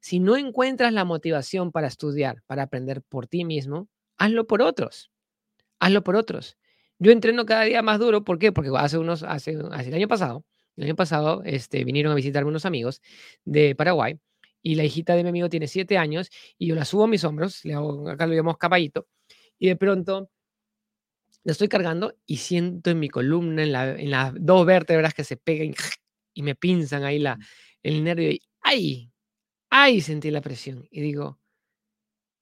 Si 0.00 0.20
no 0.20 0.36
encuentras 0.36 0.92
la 0.92 1.04
motivación 1.04 1.72
para 1.72 1.88
estudiar, 1.88 2.42
para 2.46 2.62
aprender 2.64 3.02
por 3.02 3.26
ti 3.26 3.44
mismo, 3.44 3.88
hazlo 4.16 4.46
por 4.46 4.62
otros. 4.62 5.10
Hazlo 5.80 6.02
por 6.02 6.16
otros. 6.16 6.56
Yo 6.98 7.12
entreno 7.12 7.46
cada 7.46 7.62
día 7.62 7.82
más 7.82 7.98
duro, 7.98 8.24
¿por 8.24 8.38
qué? 8.38 8.52
Porque 8.52 8.70
hace 8.76 8.98
unos, 8.98 9.22
hace, 9.22 9.58
hace 9.72 9.88
el 9.88 9.94
año 9.94 10.08
pasado, 10.08 10.44
el 10.76 10.84
año 10.84 10.96
pasado, 10.96 11.42
este, 11.44 11.84
vinieron 11.84 12.12
a 12.12 12.14
visitarme 12.14 12.48
unos 12.48 12.64
amigos 12.64 13.02
de 13.44 13.74
Paraguay 13.74 14.18
y 14.62 14.74
la 14.74 14.84
hijita 14.84 15.14
de 15.14 15.22
mi 15.22 15.30
amigo 15.30 15.48
tiene 15.48 15.68
siete 15.68 15.98
años 15.98 16.30
y 16.58 16.68
yo 16.68 16.74
la 16.74 16.84
subo 16.84 17.04
a 17.04 17.08
mis 17.08 17.24
hombros, 17.24 17.64
le 17.64 17.74
hago, 17.74 18.08
acá 18.08 18.26
lo 18.26 18.34
llamamos 18.34 18.58
caballito, 18.58 19.06
y 19.58 19.68
de 19.68 19.76
pronto 19.76 20.30
la 21.44 21.52
estoy 21.52 21.68
cargando 21.68 22.14
y 22.26 22.36
siento 22.38 22.90
en 22.90 22.98
mi 22.98 23.08
columna, 23.08 23.62
en, 23.62 23.72
la, 23.72 23.90
en 23.98 24.10
las 24.10 24.32
dos 24.38 24.66
vértebras 24.66 25.14
que 25.14 25.24
se 25.24 25.36
pegan 25.36 25.74
y 26.34 26.42
me 26.42 26.54
pinzan 26.54 27.04
ahí 27.04 27.18
la, 27.18 27.38
el 27.82 28.04
nervio 28.04 28.30
y 28.30 28.42
¡ay! 28.62 29.10
¡ay! 29.70 30.00
Sentí 30.00 30.30
la 30.30 30.40
presión 30.40 30.86
y 30.90 31.00
digo, 31.00 31.38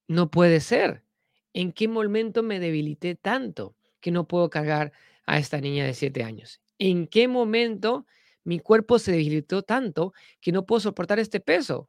no 0.09 0.31
puede 0.31 0.61
ser. 0.61 1.05
¿En 1.53 1.73
qué 1.73 1.89
momento 1.89 2.43
me 2.43 2.61
debilité 2.61 3.15
tanto 3.15 3.77
que 4.01 4.11
no 4.11 4.29
puedo 4.29 4.51
cargar 4.51 4.93
a 5.25 5.39
esta 5.39 5.61
niña 5.61 5.85
de 5.85 5.95
siete 5.95 6.23
años? 6.23 6.61
¿En 6.79 7.07
qué 7.07 7.29
momento 7.29 8.07
mi 8.45 8.61
cuerpo 8.61 8.99
se 8.99 9.13
debilitó 9.13 9.63
tanto 9.63 10.13
que 10.41 10.53
no 10.53 10.67
puedo 10.67 10.81
soportar 10.81 11.19
este 11.19 11.41
peso? 11.41 11.89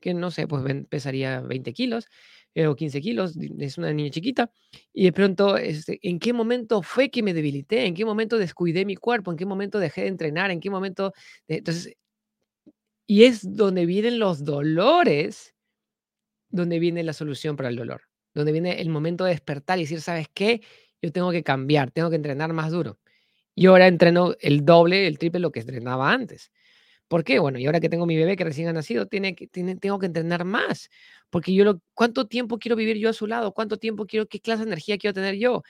Que 0.00 0.14
no 0.14 0.30
sé, 0.30 0.46
pues 0.48 0.64
pesaría 0.88 1.40
20 1.40 1.72
kilos 1.72 2.06
eh, 2.54 2.66
o 2.66 2.74
15 2.74 3.00
kilos, 3.00 3.36
es 3.58 3.78
una 3.78 3.92
niña 3.92 4.10
chiquita, 4.10 4.50
y 4.92 5.04
de 5.04 5.12
pronto, 5.12 5.56
este, 5.56 6.00
¿en 6.02 6.18
qué 6.18 6.32
momento 6.32 6.82
fue 6.82 7.10
que 7.10 7.22
me 7.22 7.32
debilité? 7.34 7.86
¿En 7.86 7.94
qué 7.94 8.04
momento 8.04 8.38
descuidé 8.38 8.84
mi 8.84 8.96
cuerpo? 8.96 9.30
¿En 9.30 9.36
qué 9.36 9.46
momento 9.46 9.78
dejé 9.78 10.02
de 10.02 10.08
entrenar? 10.08 10.50
¿En 10.50 10.60
qué 10.60 10.70
momento? 10.70 11.12
entonces, 11.46 11.94
y 13.06 13.24
es 13.24 13.56
donde 13.56 13.86
vienen 13.86 14.18
los 14.18 14.44
dolores, 14.44 15.54
donde 16.48 16.78
viene 16.78 17.02
la 17.02 17.12
solución 17.12 17.56
para 17.56 17.68
el 17.68 17.76
dolor, 17.76 18.02
donde 18.34 18.52
viene 18.52 18.80
el 18.80 18.88
momento 18.88 19.24
de 19.24 19.32
despertar 19.32 19.78
y 19.78 19.82
decir, 19.82 20.00
¿sabes 20.00 20.28
qué? 20.32 20.60
Yo 21.02 21.12
tengo 21.12 21.32
que 21.32 21.42
cambiar, 21.42 21.90
tengo 21.90 22.10
que 22.10 22.16
entrenar 22.16 22.52
más 22.52 22.70
duro. 22.70 22.98
Y 23.54 23.66
ahora 23.66 23.88
entreno 23.88 24.34
el 24.40 24.64
doble, 24.64 25.06
el 25.06 25.18
triple 25.18 25.40
lo 25.40 25.50
que 25.52 25.60
entrenaba 25.60 26.12
antes. 26.12 26.50
¿Por 27.10 27.24
qué? 27.24 27.40
Bueno, 27.40 27.58
y 27.58 27.66
ahora 27.66 27.80
que 27.80 27.88
tengo 27.88 28.06
mi 28.06 28.16
bebé 28.16 28.36
que 28.36 28.44
recién 28.44 28.68
ha 28.68 28.72
nacido, 28.72 29.06
tiene 29.06 29.34
que, 29.34 29.48
tiene, 29.48 29.74
tengo 29.74 29.98
que 29.98 30.06
entrenar 30.06 30.44
más, 30.44 30.90
porque 31.28 31.52
yo 31.52 31.64
lo, 31.64 31.80
¿cuánto 31.92 32.28
tiempo 32.28 32.58
quiero 32.60 32.76
vivir 32.76 32.98
yo 32.98 33.08
a 33.10 33.12
su 33.12 33.26
lado? 33.26 33.52
¿Cuánto 33.52 33.78
tiempo 33.78 34.06
quiero, 34.06 34.28
qué 34.28 34.38
clase 34.40 34.60
de 34.62 34.68
energía 34.68 34.96
quiero 34.96 35.12
tener 35.14 35.34
yo? 35.34 35.64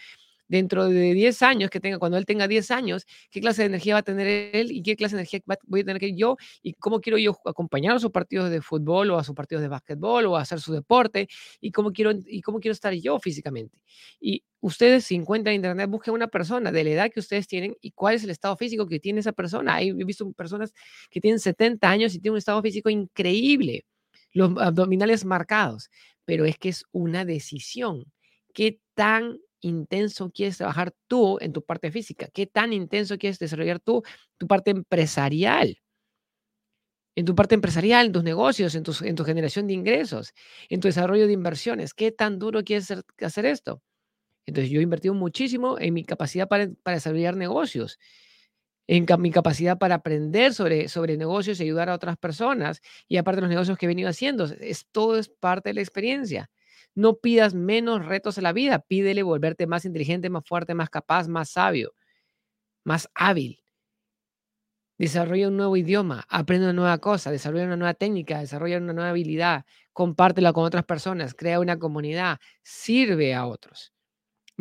Dentro 0.50 0.88
de 0.88 1.14
10 1.14 1.42
años 1.42 1.70
que 1.70 1.78
tenga, 1.78 1.98
cuando 1.98 2.18
él 2.18 2.26
tenga 2.26 2.48
10 2.48 2.72
años, 2.72 3.06
qué 3.30 3.40
clase 3.40 3.62
de 3.62 3.66
energía 3.66 3.94
va 3.94 4.00
a 4.00 4.02
tener 4.02 4.26
él 4.52 4.72
y 4.72 4.82
qué 4.82 4.96
clase 4.96 5.14
de 5.14 5.20
energía 5.22 5.40
voy 5.66 5.80
a 5.80 5.84
tener 5.84 6.14
yo 6.16 6.36
y 6.60 6.74
cómo 6.74 7.00
quiero 7.00 7.18
yo 7.18 7.38
acompañar 7.44 7.94
a 7.94 8.00
sus 8.00 8.10
partidos 8.10 8.50
de 8.50 8.60
fútbol 8.60 9.12
o 9.12 9.18
a 9.18 9.22
sus 9.22 9.34
partidos 9.34 9.62
de 9.62 9.68
básquetbol 9.68 10.26
o 10.26 10.36
a 10.36 10.40
hacer 10.40 10.60
su 10.60 10.72
deporte 10.72 11.28
y 11.60 11.70
cómo 11.70 11.92
quiero, 11.92 12.12
y 12.26 12.42
cómo 12.42 12.58
quiero 12.58 12.72
estar 12.72 12.92
yo 12.94 13.20
físicamente. 13.20 13.78
Y 14.18 14.42
ustedes, 14.58 15.04
si 15.04 15.14
encuentran 15.14 15.52
en 15.52 15.60
internet, 15.60 15.88
busquen 15.88 16.14
una 16.14 16.26
persona 16.26 16.72
de 16.72 16.82
la 16.82 16.90
edad 16.90 17.10
que 17.12 17.20
ustedes 17.20 17.46
tienen 17.46 17.76
y 17.80 17.92
cuál 17.92 18.16
es 18.16 18.24
el 18.24 18.30
estado 18.30 18.56
físico 18.56 18.88
que 18.88 18.98
tiene 18.98 19.20
esa 19.20 19.32
persona. 19.32 19.80
He 19.80 19.92
visto 19.92 20.32
personas 20.32 20.74
que 21.10 21.20
tienen 21.20 21.38
70 21.38 21.88
años 21.88 22.12
y 22.12 22.18
tienen 22.18 22.32
un 22.32 22.38
estado 22.38 22.60
físico 22.60 22.90
increíble, 22.90 23.84
los 24.32 24.50
abdominales 24.58 25.24
marcados, 25.24 25.90
pero 26.24 26.44
es 26.44 26.58
que 26.58 26.70
es 26.70 26.84
una 26.90 27.24
decisión. 27.24 28.04
¿Qué 28.52 28.80
tan 28.94 29.38
intenso 29.60 30.30
quieres 30.30 30.58
trabajar 30.58 30.92
tú 31.08 31.38
en 31.40 31.52
tu 31.52 31.62
parte 31.64 31.90
física? 31.90 32.28
¿Qué 32.32 32.46
tan 32.46 32.72
intenso 32.72 33.18
quieres 33.18 33.38
desarrollar 33.38 33.80
tú 33.80 34.02
tu 34.38 34.46
parte 34.46 34.70
empresarial? 34.70 35.78
En 37.16 37.24
tu 37.24 37.34
parte 37.34 37.54
empresarial, 37.54 38.06
en 38.06 38.12
tus 38.12 38.24
negocios, 38.24 38.74
en 38.74 38.82
tu, 38.82 38.94
en 39.02 39.16
tu 39.16 39.24
generación 39.24 39.66
de 39.66 39.74
ingresos, 39.74 40.32
en 40.68 40.80
tu 40.80 40.88
desarrollo 40.88 41.26
de 41.26 41.32
inversiones. 41.32 41.92
¿Qué 41.92 42.12
tan 42.12 42.38
duro 42.38 42.62
quieres 42.64 42.92
hacer, 43.20 43.46
esto? 43.46 43.82
Entonces, 44.46 44.70
yo 44.70 44.80
he 44.80 44.82
invertido 44.82 45.14
muchísimo 45.14 45.78
en 45.78 45.94
mi 45.94 46.04
capacidad 46.04 46.48
para, 46.48 46.68
desarrollar 46.86 47.36
negocios, 47.36 47.98
en 48.88 49.06
mi 49.20 49.30
capacidad 49.30 49.78
para 49.78 49.96
aprender 49.96 50.54
sobre, 50.54 50.88
sobre 50.88 51.16
negocios 51.16 51.60
y 51.60 51.64
ayudar 51.64 51.90
a 51.90 51.94
otras 51.94 52.16
personas. 52.16 52.80
Y 53.08 53.18
aparte 53.18 53.40
los 53.40 53.50
negocios 53.50 53.78
que 53.78 53.86
he 53.86 53.88
venido 53.88 54.08
haciendo, 54.08 54.44
es, 54.44 54.86
todo 54.92 55.18
es 55.18 55.28
parte 55.28 55.70
de 55.70 55.74
la 55.74 55.80
experiencia. 55.82 56.50
No 56.94 57.16
pidas 57.16 57.54
menos 57.54 58.04
retos 58.06 58.38
en 58.38 58.44
la 58.44 58.52
vida, 58.52 58.78
pídele 58.80 59.22
volverte 59.22 59.66
más 59.66 59.84
inteligente, 59.84 60.30
más 60.30 60.44
fuerte, 60.46 60.74
más 60.74 60.90
capaz, 60.90 61.28
más 61.28 61.50
sabio, 61.50 61.92
más 62.84 63.08
hábil. 63.14 63.60
Desarrolla 64.98 65.48
un 65.48 65.56
nuevo 65.56 65.76
idioma, 65.76 66.24
aprende 66.28 66.66
una 66.66 66.72
nueva 66.74 66.98
cosa, 66.98 67.30
desarrolla 67.32 67.64
una 67.64 67.76
nueva 67.76 67.94
técnica, 67.94 68.38
desarrolla 68.38 68.76
una 68.78 68.92
nueva 68.92 69.10
habilidad, 69.10 69.64
compártela 69.92 70.52
con 70.52 70.64
otras 70.64 70.84
personas, 70.84 71.34
crea 71.34 71.58
una 71.58 71.78
comunidad, 71.78 72.38
sirve 72.62 73.34
a 73.34 73.46
otros. 73.46 73.92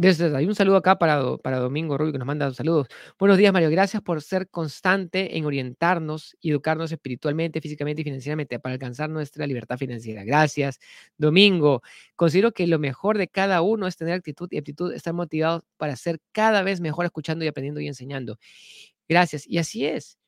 Desde 0.01 0.33
hay 0.33 0.45
un 0.45 0.55
saludo 0.55 0.77
acá 0.77 0.97
para, 0.97 1.35
para 1.39 1.59
Domingo 1.59 1.97
Rubio 1.97 2.13
que 2.13 2.19
nos 2.19 2.25
manda 2.25 2.53
saludos. 2.53 2.87
Buenos 3.19 3.37
días, 3.37 3.51
Mario. 3.51 3.69
Gracias 3.69 4.01
por 4.01 4.21
ser 4.21 4.47
constante 4.49 5.37
en 5.37 5.43
orientarnos 5.43 6.37
y 6.39 6.51
educarnos 6.51 6.89
espiritualmente, 6.93 7.59
físicamente 7.59 8.01
y 8.01 8.05
financieramente 8.05 8.59
para 8.59 8.73
alcanzar 8.75 9.09
nuestra 9.09 9.45
libertad 9.45 9.77
financiera. 9.77 10.23
Gracias, 10.23 10.79
Domingo. 11.17 11.81
Considero 12.15 12.53
que 12.53 12.65
lo 12.65 12.79
mejor 12.79 13.17
de 13.17 13.27
cada 13.27 13.61
uno 13.61 13.87
es 13.87 13.97
tener 13.97 14.13
actitud 14.13 14.47
y 14.51 14.57
aptitud, 14.59 14.93
estar 14.93 15.13
motivados 15.13 15.63
para 15.75 15.97
ser 15.97 16.19
cada 16.31 16.63
vez 16.63 16.79
mejor 16.79 17.03
escuchando 17.03 17.43
y 17.43 17.49
aprendiendo 17.49 17.81
y 17.81 17.87
enseñando. 17.87 18.39
Gracias. 19.09 19.45
Y 19.47 19.57
así 19.57 19.85
es 19.85 20.18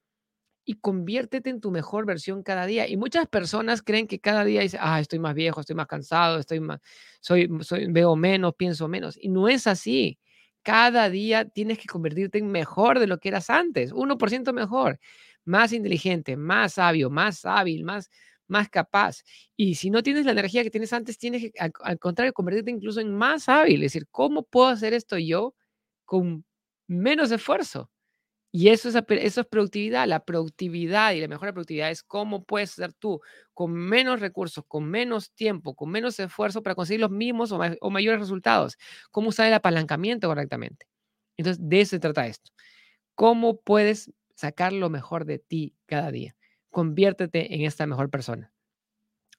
y 0.66 0.76
conviértete 0.76 1.50
en 1.50 1.62
tu 1.62 1.72
mejor 1.72 2.06
versión 2.06 2.44
cada 2.44 2.66
día. 2.66 2.88
Y 2.88 2.98
muchas 2.98 3.28
personas 3.28 3.82
creen 3.82 4.08
que 4.08 4.20
cada 4.20 4.44
día 4.46 4.62
dice, 4.62 4.78
ah, 4.80 5.00
estoy 5.00 5.20
más 5.20 5.34
viejo, 5.36 5.62
estoy 5.62 5.76
más 5.76 5.88
cansado, 5.88 6.40
estoy 6.40 6.60
más, 6.60 6.80
soy, 7.22 7.50
soy, 7.62 7.88
veo 7.92 8.16
menos, 8.16 8.54
pienso 8.56 8.88
menos. 8.88 9.18
Y 9.20 9.30
no 9.30 9.48
es 9.50 9.68
así. 9.68 10.20
Cada 10.64 11.10
día 11.10 11.46
tienes 11.50 11.80
que 11.80 11.88
convertirte 11.88 12.38
en 12.38 12.52
mejor 12.52 13.00
de 13.00 13.08
lo 13.08 13.18
que 13.20 13.30
eras 13.30 13.50
antes, 13.50 13.92
1% 13.94 14.54
mejor, 14.54 15.00
más 15.46 15.74
inteligente, 15.74 16.38
más 16.38 16.74
sabio, 16.74 17.10
más 17.10 17.46
hábil, 17.46 17.84
más, 17.84 18.10
más 18.48 18.70
capaz. 18.70 19.24
Y 19.58 19.76
si 19.76 19.90
no 19.90 20.04
tienes 20.04 20.26
la 20.26 20.32
energía 20.34 20.64
que 20.64 20.70
tienes 20.72 20.94
antes, 20.94 21.18
tienes 21.18 21.42
que, 21.44 21.52
al, 21.60 21.72
al 21.84 22.00
contrario, 22.00 22.34
convertirte 22.34 22.72
incluso 22.72 23.00
en 23.02 23.14
más 23.16 23.50
hábil. 23.50 23.84
Es 23.84 23.94
decir, 23.94 24.08
¿cómo 24.12 24.44
puedo 24.44 24.68
hacer 24.70 24.94
esto 24.94 25.18
yo 25.18 25.56
con 26.06 26.46
menos 26.88 27.32
esfuerzo? 27.32 27.91
Y 28.54 28.70
eso 28.70 28.90
es, 28.90 28.96
eso 28.96 29.42
es 29.42 29.48
productividad. 29.48 30.08
La 30.08 30.26
productividad 30.26 31.14
y 31.14 31.22
la 31.22 31.28
mejor 31.30 31.54
productividad 31.54 31.90
es 31.90 32.04
cómo 32.04 32.44
puedes 32.44 32.72
ser 32.72 32.94
tú 32.94 33.22
con 33.54 33.72
menos 33.72 34.20
recursos, 34.20 34.64
con 34.68 34.90
menos 34.90 35.32
tiempo, 35.32 35.74
con 35.74 35.90
menos 35.90 36.20
esfuerzo 36.20 36.62
para 36.62 36.76
conseguir 36.76 37.00
los 37.00 37.12
mismos 37.12 37.52
o, 37.54 37.90
mayores 37.90 38.20
resultados. 38.20 38.78
Cómo 39.12 39.30
usar 39.30 39.48
el 39.48 39.54
apalancamiento 39.54 40.28
correctamente. 40.28 40.88
Entonces, 41.38 41.64
de 41.68 41.82
eso 41.82 41.92
se 41.92 42.00
trata 42.00 42.28
esto. 42.28 42.52
¿Cómo 43.16 43.62
puedes 43.62 44.12
sacar 44.36 44.74
lo 44.74 44.90
mejor 44.90 45.26
de 45.26 45.40
ti 45.40 45.74
cada 45.86 46.12
día? 46.12 46.36
Conviértete 46.70 47.56
en 47.56 47.62
esta 47.62 47.88
mejor 47.88 48.10
persona. 48.10 48.52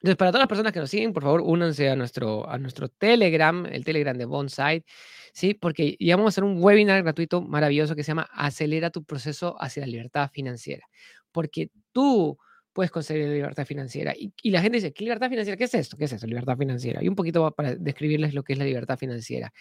Entonces, 0.03 0.17
para 0.17 0.33
todas 0.33 0.43
las 0.43 0.49
personas 0.49 0.73
que 0.73 0.81
nos 0.81 0.91
siguen, 0.91 1.13
por 1.13 1.23
favor, 1.23 1.43
únanse 1.43 1.89
a 1.89 1.95
nuestro, 1.95 2.49
a 2.49 2.59
nuestro 2.59 2.89
Telegram, 2.89 3.67
el 3.67 3.85
Telegram 3.85 4.17
de 4.17 4.25
Bonside, 4.25 4.85
¿sí? 5.33 5.55
Porque 5.55 5.97
ya 5.99 6.17
vamos 6.17 6.31
a 6.31 6.33
hacer 6.35 6.45
un 6.45 6.63
webinar 6.63 7.03
gratuito 7.03 7.43
maravilloso 7.43 7.97
que 7.97 8.05
se 8.05 8.09
llama 8.09 8.29
Acelera 8.33 8.91
tu 8.91 9.05
proceso 9.05 9.57
hacia 9.61 9.83
la 9.83 9.87
libertad 9.89 10.31
financiera. 10.33 10.87
Porque 11.33 11.71
tú 11.93 12.39
puedes 12.73 12.91
conseguir 12.91 13.29
libertad 13.29 13.67
financiera. 13.67 14.15
Y, 14.17 14.51
la 14.51 14.63
gente 14.63 14.79
dice, 14.79 14.93
¿qué 14.93 15.05
libertad 15.05 15.29
financiera? 15.29 15.57
¿Qué 15.57 15.65
es 15.65 15.75
esto? 15.75 15.97
¿Qué 15.97 16.05
es 16.05 16.13
esto? 16.13 16.27
Libertad 16.27 16.57
financiera. 16.57 17.03
Y 17.03 17.09
un 17.09 17.15
poquito 17.15 17.51
para 17.53 17.75
describirles 17.75 18.35
lo 18.35 18.43
que 18.45 18.55
es 18.55 18.59
la 18.59 18.65
libertad 18.65 18.99
financiera. 18.99 19.53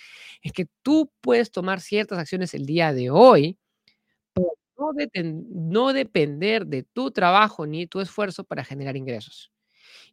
Es 0.42 0.54
que 0.54 0.68
tú 0.82 1.12
puedes 1.22 1.52
tomar 1.52 1.82
ciertas 1.82 2.20
acciones 2.20 2.54
el 2.54 2.66
día 2.66 2.94
de 2.94 3.10
hoy 3.10 3.58
para 4.34 4.48
no, 4.78 4.92
no 5.50 5.94
depender 5.94 6.66
de 6.68 6.84
tu 6.84 7.12
trabajo 7.12 7.68
ni 7.68 7.88
tu 7.88 8.00
esfuerzo 8.00 8.44
para 8.44 8.64
generar 8.64 8.98
ingresos 8.98 9.52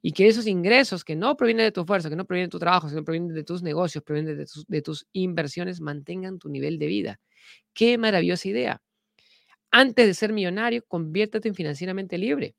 y 0.03 0.13
que 0.13 0.29
esos 0.29 0.47
ingresos 0.47 1.05
que 1.05 1.17
no 1.17 1.37
provienen 1.37 1.67
de 1.67 1.73
tu 1.73 1.81
esfuerzo, 1.81 2.09
que 2.09 2.17
no 2.17 2.25
provienen 2.25 2.49
de 2.49 2.53
tu 2.53 2.59
trabajo, 2.59 2.89
sino 2.89 3.05
provienen 3.05 3.35
de 3.35 3.45
tus 3.45 3.63
negocios, 3.63 4.05
provienen 4.05 4.37
de 4.37 4.47
tus, 4.47 4.67
de 4.67 4.83
tus 4.83 5.07
inversiones, 5.13 5.81
mantengan 5.81 6.39
tu 6.39 6.49
nivel 6.49 6.79
de 6.79 6.87
vida. 6.87 7.21
Qué 7.75 7.99
maravillosa 7.99 8.49
idea. 8.49 8.83
Antes 9.71 10.07
de 10.07 10.15
ser 10.15 10.33
millonario, 10.33 10.85
conviértete 10.87 11.49
en 11.49 11.55
financieramente 11.55 12.19
libre. 12.19 12.55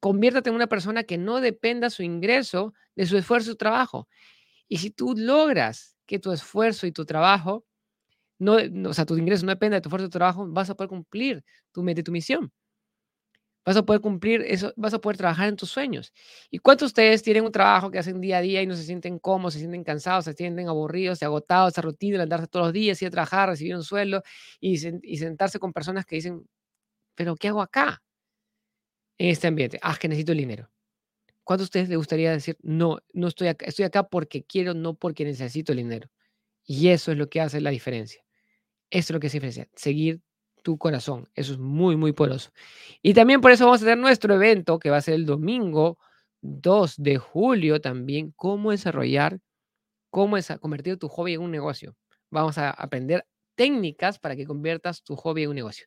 Conviértete 0.00 0.50
en 0.50 0.56
una 0.56 0.66
persona 0.66 1.04
que 1.04 1.16
no 1.16 1.40
dependa 1.40 1.88
su 1.88 2.02
ingreso 2.02 2.74
de 2.94 3.06
su 3.06 3.16
esfuerzo 3.16 3.52
y 3.52 3.56
trabajo. 3.56 4.08
Y 4.68 4.78
si 4.78 4.90
tú 4.90 5.14
logras 5.16 5.96
que 6.06 6.18
tu 6.18 6.32
esfuerzo 6.32 6.86
y 6.86 6.92
tu 6.92 7.06
trabajo, 7.06 7.64
no, 8.38 8.56
o 8.88 8.94
sea, 8.94 9.06
tu 9.06 9.16
ingreso 9.16 9.46
no 9.46 9.52
dependa 9.52 9.76
de 9.76 9.80
tu 9.80 9.88
esfuerzo 9.88 10.06
y 10.06 10.10
tu 10.10 10.18
trabajo, 10.18 10.46
vas 10.48 10.68
a 10.68 10.74
poder 10.74 10.90
cumplir 10.90 11.44
tu, 11.72 11.82
tu 12.04 12.12
misión. 12.12 12.52
Vas 13.64 13.76
a 13.78 13.82
poder 13.82 14.02
cumplir 14.02 14.42
eso, 14.46 14.74
vas 14.76 14.92
a 14.92 15.00
poder 15.00 15.16
trabajar 15.16 15.48
en 15.48 15.56
tus 15.56 15.70
sueños. 15.70 16.12
¿Y 16.50 16.58
cuántos 16.58 16.88
de 16.88 16.90
ustedes 16.90 17.22
tienen 17.22 17.44
un 17.44 17.52
trabajo 17.52 17.90
que 17.90 17.98
hacen 17.98 18.20
día 18.20 18.38
a 18.38 18.40
día 18.42 18.60
y 18.60 18.66
no 18.66 18.76
se 18.76 18.82
sienten 18.82 19.18
cómodos, 19.18 19.54
se 19.54 19.60
sienten 19.60 19.82
cansados, 19.84 20.26
se 20.26 20.34
sienten 20.34 20.68
aburridos, 20.68 21.18
se 21.18 21.24
agotados, 21.24 21.72
esa 21.72 21.80
rutina, 21.80 22.18
levantarse 22.18 22.46
todos 22.48 22.66
los 22.66 22.72
días, 22.74 23.00
ir 23.00 23.08
a 23.08 23.10
trabajar, 23.10 23.48
recibir 23.48 23.74
un 23.74 23.82
sueldo 23.82 24.22
y, 24.60 24.76
sentarse 24.78 25.58
con 25.58 25.72
personas 25.72 26.04
que 26.04 26.16
dicen, 26.16 26.46
pero 27.14 27.36
¿qué 27.36 27.48
hago 27.48 27.62
acá? 27.62 28.02
En 29.18 29.30
este 29.30 29.46
ambiente. 29.46 29.78
Ah, 29.82 29.96
que 29.98 30.08
necesito 30.08 30.32
dinero. 30.32 30.70
¿Cuántos 31.44 31.66
de 31.66 31.68
ustedes 31.68 31.88
les 31.88 31.98
gustaría 31.98 32.32
decir, 32.32 32.58
no, 32.62 32.98
no 33.12 33.28
estoy 33.28 33.48
acá, 33.48 33.66
estoy 33.66 33.84
acá 33.86 34.08
porque 34.08 34.44
quiero, 34.44 34.74
no 34.74 34.94
porque 34.94 35.24
necesito 35.24 35.72
el 35.72 35.78
dinero? 35.78 36.10
Y 36.66 36.88
eso 36.88 37.12
es 37.12 37.18
lo 37.18 37.28
que 37.28 37.40
hace 37.40 37.60
la 37.60 37.70
diferencia. 37.70 38.24
Eso 38.90 39.12
es 39.12 39.14
lo 39.14 39.20
que 39.20 39.28
hace 39.28 39.38
la 39.38 39.46
diferencia. 39.46 39.68
Seguir 39.74 40.22
tu 40.64 40.78
corazón. 40.78 41.28
Eso 41.36 41.52
es 41.52 41.58
muy, 41.60 41.96
muy 41.96 42.12
poderoso. 42.12 42.50
Y 43.02 43.14
también 43.14 43.40
por 43.40 43.52
eso 43.52 43.66
vamos 43.66 43.82
a 43.82 43.84
tener 43.84 43.98
nuestro 43.98 44.34
evento 44.34 44.80
que 44.80 44.90
va 44.90 44.96
a 44.96 45.02
ser 45.02 45.14
el 45.14 45.26
domingo 45.26 45.98
2 46.40 46.96
de 46.98 47.18
julio 47.18 47.80
también, 47.80 48.32
cómo 48.36 48.72
desarrollar, 48.72 49.40
cómo 50.10 50.36
es 50.36 50.48
convertir 50.60 50.98
tu 50.98 51.08
hobby 51.08 51.34
en 51.34 51.42
un 51.42 51.50
negocio. 51.52 51.96
Vamos 52.30 52.58
a 52.58 52.70
aprender 52.70 53.26
técnicas 53.54 54.18
para 54.18 54.34
que 54.36 54.46
conviertas 54.46 55.02
tu 55.04 55.16
hobby 55.16 55.44
en 55.44 55.50
un 55.50 55.56
negocio. 55.56 55.86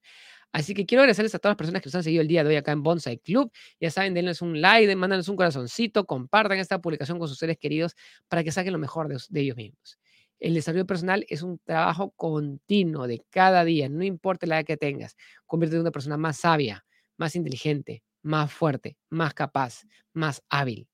Así 0.53 0.73
que 0.73 0.85
quiero 0.85 1.01
agradecerles 1.01 1.35
a 1.35 1.39
todas 1.39 1.51
las 1.53 1.57
personas 1.57 1.81
que 1.81 1.87
nos 1.87 1.95
han 1.95 2.03
seguido 2.03 2.21
el 2.21 2.27
día 2.27 2.43
de 2.43 2.49
hoy 2.49 2.55
acá 2.55 2.71
en 2.71 2.83
Bonsai 2.83 3.17
Club. 3.19 3.51
Ya 3.81 3.91
saben, 3.91 4.13
denles 4.13 4.41
un 4.41 4.61
like, 4.61 4.95
mándanos 4.95 5.27
un 5.27 5.35
corazoncito, 5.35 6.05
compartan 6.05 6.59
esta 6.59 6.79
publicación 6.79 7.19
con 7.19 7.27
sus 7.27 7.37
seres 7.37 7.57
queridos 7.57 7.95
para 8.29 8.43
que 8.43 8.51
saquen 8.51 8.73
lo 8.73 8.79
mejor 8.79 9.07
de, 9.09 9.17
de 9.29 9.41
ellos 9.41 9.57
mismos. 9.57 9.99
El 10.39 10.53
desarrollo 10.53 10.85
personal 10.85 11.25
es 11.29 11.41
un 11.41 11.59
trabajo 11.59 12.11
continuo 12.11 13.07
de 13.07 13.23
cada 13.29 13.63
día, 13.63 13.89
no 13.89 14.03
importa 14.03 14.45
la 14.47 14.57
edad 14.59 14.65
que 14.65 14.77
tengas. 14.77 15.15
Convierte 15.45 15.75
en 15.75 15.81
una 15.81 15.91
persona 15.91 16.17
más 16.17 16.37
sabia, 16.37 16.85
más 17.17 17.35
inteligente, 17.35 18.03
más 18.21 18.51
fuerte, 18.51 18.97
más 19.09 19.33
capaz, 19.33 19.83
más 20.13 20.43
hábil. 20.49 20.87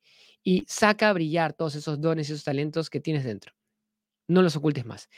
Y 0.44 0.64
saca 0.68 1.10
a 1.10 1.14
brillar 1.14 1.54
todos 1.54 1.76
esos 1.76 2.00
dones 2.02 2.30
y 2.30 2.34
esos 2.34 2.44
talentos 2.44 2.90
que 2.90 3.00
tienes 3.00 3.24
dentro. 3.24 3.54
No 4.28 4.42
los 4.42 4.56
ocultes 4.56 4.86
más. 4.86 5.10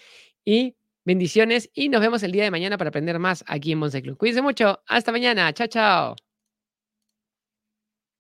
Y 0.45 0.75
bendiciones 1.05 1.69
y 1.73 1.89
nos 1.89 2.01
vemos 2.01 2.23
el 2.23 2.31
día 2.31 2.43
de 2.43 2.51
mañana 2.51 2.77
para 2.77 2.89
aprender 2.89 3.19
más 3.19 3.43
aquí 3.47 3.71
en 3.73 3.79
Monse 3.79 4.01
Club. 4.01 4.17
Cuídense 4.17 4.41
mucho. 4.41 4.81
Hasta 4.88 5.11
mañana. 5.11 5.53
Chao, 5.53 5.67
chao. 5.67 6.24